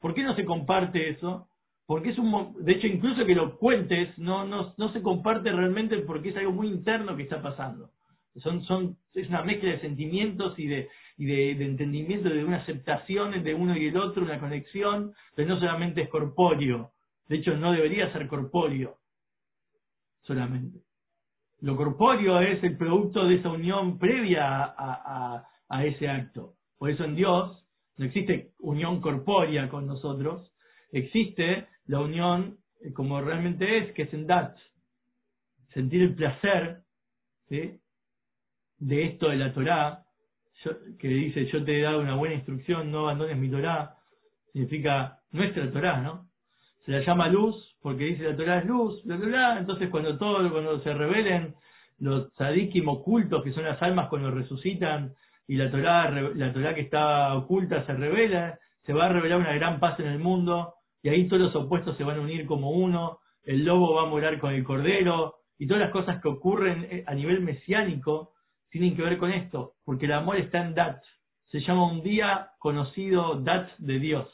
[0.00, 1.48] ¿Por qué no se comparte eso?
[1.88, 5.96] porque es un de hecho incluso que lo cuentes no, no, no se comparte realmente
[6.00, 7.88] porque es algo muy interno que está pasando
[8.36, 13.42] son son es una mezcla de sentimientos y de y de, entendimiento de una aceptación
[13.42, 16.92] de uno y el otro una conexión pero no solamente es corpóreo.
[17.28, 18.96] De hecho no debería ser corpóreo
[20.22, 20.78] solamente.
[21.60, 26.54] Lo corpóreo es el producto de esa unión previa a ese acto.
[26.78, 27.66] Por eso en Dios
[27.96, 30.52] no existe unión corpórea con nosotros
[30.92, 34.56] existe la unión eh, como realmente es, que es en dat.
[35.74, 36.82] Sentir el placer
[37.48, 37.80] de
[38.78, 40.04] esto de la Torá,
[40.98, 43.94] que dice yo te he dado una buena instrucción, no abandones mi Torá,
[44.52, 46.26] significa nuestra Torá, ¿no?
[46.84, 50.50] Se la llama luz porque dice la Torá es luz, la Torá, entonces cuando todo,
[50.50, 51.54] cuando se revelen
[51.98, 55.14] los tzadikim ocultos, que son las almas cuando resucitan,
[55.46, 59.54] y la Torá, la Torá que está oculta se revela, se va a revelar una
[59.54, 62.70] gran paz en el mundo, y ahí todos los opuestos se van a unir como
[62.70, 66.86] uno, el lobo va a morar con el cordero, y todas las cosas que ocurren
[66.90, 68.32] eh, a nivel mesiánico
[68.70, 71.02] tienen que ver con esto, porque el amor está en Dat,
[71.46, 74.28] se llama un día conocido Dat de Dios.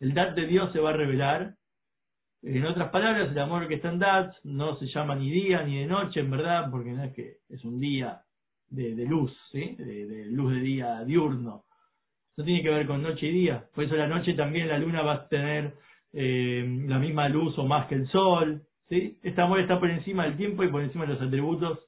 [0.00, 1.54] El Dat de Dios se va a revelar.
[2.42, 5.78] En otras palabras, el amor que está en Dat no se llama ni día ni
[5.78, 8.20] de noche, en verdad, porque no es que es un día
[8.68, 9.76] de, luz, ¿sí?
[9.76, 11.64] de, de luz de día diurno.
[12.36, 13.64] No tiene que ver con noche y día.
[13.74, 15.74] Por eso la noche también la luna va a tener
[16.12, 18.62] eh, la misma luz o más que el sol.
[18.88, 19.18] ¿sí?
[19.22, 21.78] Este amor está por encima del tiempo y por encima de los atributos.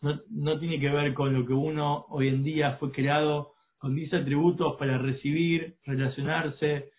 [0.00, 3.94] No, no tiene que ver con lo que uno hoy en día fue creado con
[3.94, 6.90] 10 atributos para recibir, relacionarse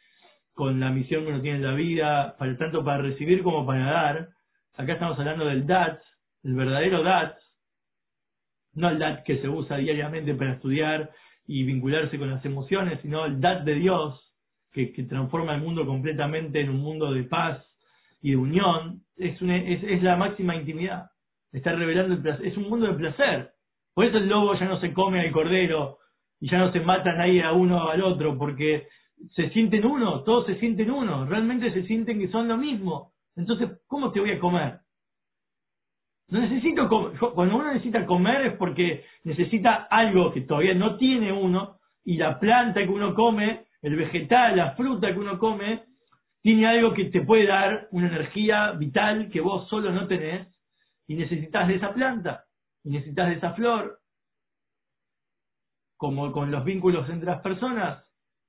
[0.54, 3.92] con la misión que uno tiene en la vida, para, tanto para recibir como para
[3.92, 4.30] dar.
[4.76, 6.02] Acá estamos hablando del DAT,
[6.44, 7.38] el verdadero DAT,
[8.74, 11.12] no el DAT que se usa diariamente para estudiar
[11.46, 14.28] y vincularse con las emociones, sino el DAT de Dios,
[14.72, 17.64] que, transforma el mundo completamente en un mundo de paz
[18.22, 21.10] y de unión, es, es, la máxima intimidad.
[21.58, 23.50] Está revelando el placer, es un mundo de placer.
[23.96, 25.98] Por eso el lobo ya no se come al cordero
[26.40, 28.88] y ya no se matan ahí a uno al otro porque
[29.32, 33.14] se sienten uno, todos se sienten uno, realmente se sienten que son lo mismo.
[33.36, 34.78] Entonces, ¿cómo te voy a comer?
[36.30, 37.18] No necesito comer.
[37.18, 42.40] Cuando uno necesita comer es porque necesita algo que todavía no tiene uno y la
[42.40, 45.86] planta que uno come, el vegetal, la fruta que uno come,
[46.44, 50.56] tiene algo que te puede dar una energía vital que vos solo no tenés
[51.08, 52.46] y necesitas de esa planta
[52.84, 54.00] y necesitas de esa flor.
[55.96, 58.06] Como con los vínculos entre las personas,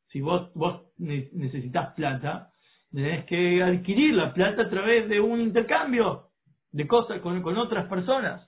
[0.09, 2.53] si vos, vos necesitas plata,
[2.93, 6.29] tenés que adquirir la plata a través de un intercambio
[6.73, 8.47] de cosas con, otras personas.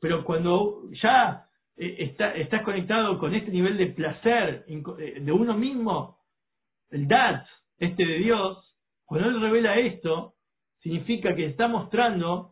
[0.00, 1.46] Pero cuando ya
[1.76, 6.18] eh, estás conectado con este nivel de placer eh, de uno mismo,
[6.90, 7.46] el dat,
[7.78, 10.34] este de Dios, cuando Él revela esto,
[10.80, 12.51] significa que está mostrando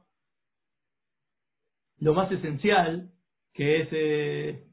[2.01, 3.11] lo más esencial,
[3.53, 4.65] que es, eh,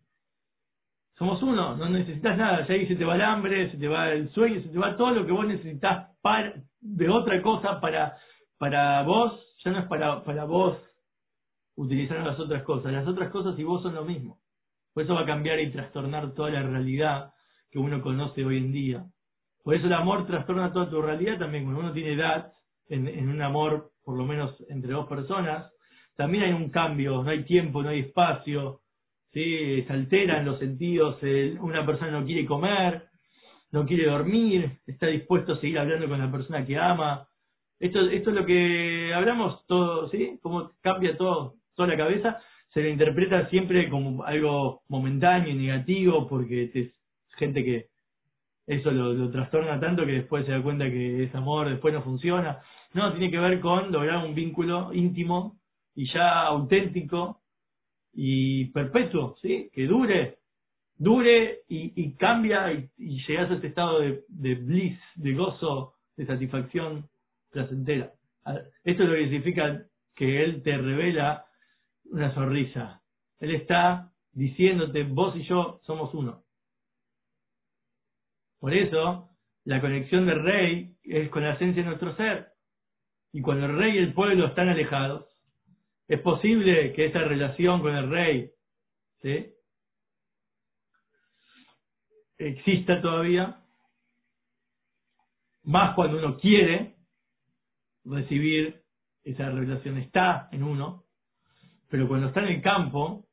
[1.16, 4.12] somos uno, no necesitas nada, ya ahí se te va el hambre, se te va
[4.12, 6.12] el sueño, se te va todo lo que vos necesitas
[6.82, 8.18] de otra cosa para,
[8.58, 10.78] para vos ya no es para, para vos
[11.76, 12.92] utilizar las otras cosas.
[12.92, 14.40] Las otras cosas y vos son lo mismo.
[14.94, 17.34] Por eso va a cambiar y trastornar toda la realidad
[17.72, 19.06] que uno conoce hoy en día.
[19.64, 21.64] Por eso el amor trastorna toda tu realidad también.
[21.64, 22.54] Cuando uno tiene edad,
[22.90, 25.72] en un amor, por lo menos entre dos personas,
[26.18, 28.82] también hay un cambio, no hay tiempo, no hay espacio,
[29.32, 29.84] ¿sí?
[29.84, 31.18] se alteran los sentidos,
[31.60, 33.04] una persona no quiere comer,
[33.72, 37.28] no quiere dormir, está dispuesto a seguir hablando con la persona que ama,
[37.80, 40.40] esto, esto es lo que hablamos, todo, ¿sí?
[40.42, 42.40] Cómo cambia todo, toda la cabeza.
[42.74, 46.92] Se le interpreta siempre como algo momentáneo, negativo, porque es
[47.38, 47.86] gente que
[48.66, 52.60] eso lo, trastorna tanto que después se da cuenta que es amor, después no funciona.
[52.94, 55.58] No, tiene que ver con lograr un vínculo íntimo
[55.98, 57.42] y ya auténtico
[58.14, 59.72] y perpetuo, ¿sí?
[59.74, 60.38] Que dure,
[60.96, 66.28] dure y, cambia y, y llegas a este estado de, de bliss, de gozo, de
[66.28, 67.10] satisfacción
[67.52, 68.14] placentera.
[68.84, 69.86] Esto es lo que significa
[70.16, 71.46] que Él te revela
[72.12, 73.02] una sonrisa.
[73.40, 76.44] Él está diciéndote, vos y yo somos uno.
[78.60, 79.30] Por eso,
[79.66, 82.50] la conexión del rey es con la esencia de nuestro ser.
[83.34, 85.37] Y cuando el rey y el pueblo están alejados,
[86.08, 88.52] es posible que esa relación con el rey
[92.38, 93.62] exista todavía,
[95.64, 96.96] más cuando uno quiere,
[98.06, 98.82] recibir
[99.24, 101.04] esa revelación está en uno,
[101.90, 103.26] pero cuando está en el campo,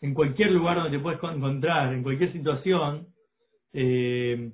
[0.00, 3.08] en cualquier lugar donde te puedes encontrar, en cualquier situación,
[3.72, 4.52] eh,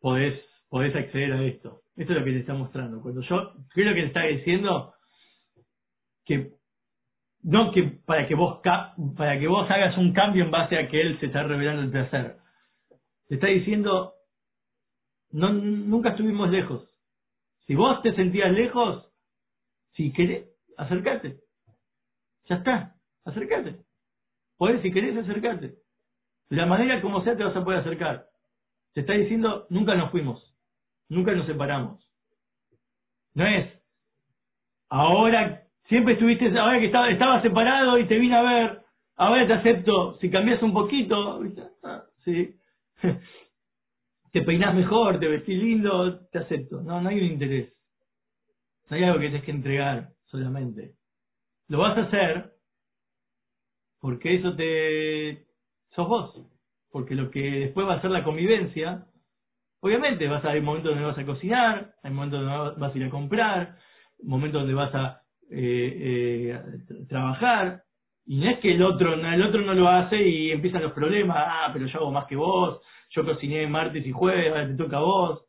[0.00, 1.82] podés, acceder a esto.
[1.96, 3.00] Esto es lo que te está mostrando.
[3.02, 4.94] Cuando yo, creo que te está diciendo?
[6.26, 6.52] Que
[7.42, 8.60] no que para que vos
[9.16, 11.90] para que vos hagas un cambio en base a que él se está revelando el
[11.90, 12.36] placer.
[13.28, 14.12] Te está diciendo
[15.30, 16.88] no, nunca estuvimos lejos.
[17.66, 19.12] Si vos te sentías lejos,
[19.92, 21.40] si querés, acércate.
[22.48, 23.84] Ya está, acércate.
[24.56, 25.74] Podés, si querés, acércate.
[26.48, 28.28] La manera como sea te vas a poder acercar.
[28.94, 30.56] Te está diciendo, nunca nos fuimos,
[31.08, 32.02] nunca nos separamos.
[33.34, 33.70] No es,
[34.88, 38.80] ahora, siempre estuviste, ahora que estaba, estaba separado y te vine a ver,
[39.16, 41.42] ahora te acepto, si cambias un poquito,
[41.82, 42.54] ah, sí.
[44.32, 46.82] te peinás mejor, te vestís lindo, te acepto.
[46.82, 47.72] No, no hay un interés.
[48.90, 50.92] No hay algo que tienes que entregar solamente.
[51.68, 52.52] Lo vas a hacer
[54.00, 55.46] porque eso te...
[55.94, 56.46] sos vos.
[56.92, 59.06] Porque lo que después va a ser la convivencia,
[59.80, 63.04] obviamente vas a hay momentos donde vas a cocinar, hay momentos donde vas a ir
[63.04, 63.76] a comprar,
[64.22, 67.82] momentos donde vas a eh, eh, trabajar,
[68.26, 71.36] y no es que el otro, el otro no lo hace y empiezan los problemas,
[71.38, 72.80] ah, pero yo hago más que vos,
[73.10, 75.46] yo cociné martes y jueves, ahora te toca a vos.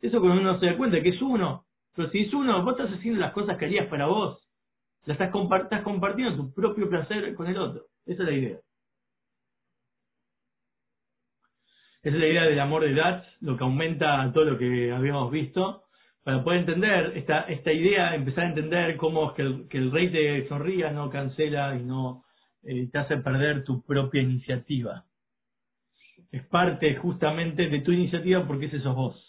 [0.00, 1.64] Eso cuando uno se da cuenta que es uno.
[1.94, 4.46] Pero si es uno, vos estás haciendo las cosas que harías para vos.
[5.06, 7.86] La estás, compartiendo tu propio placer con el otro.
[8.04, 8.58] Esa es la idea.
[12.02, 15.32] Esa es la idea del amor de Dutch, lo que aumenta todo lo que habíamos
[15.32, 15.87] visto.
[16.28, 19.90] Para poder entender esta, esta idea, empezar a entender cómo es que el, que el
[19.90, 22.24] rey te sonría, no cancela y no
[22.64, 25.06] eh, te hace perder tu propia iniciativa
[26.30, 29.27] es parte justamente de tu iniciativa porque ese sos vos.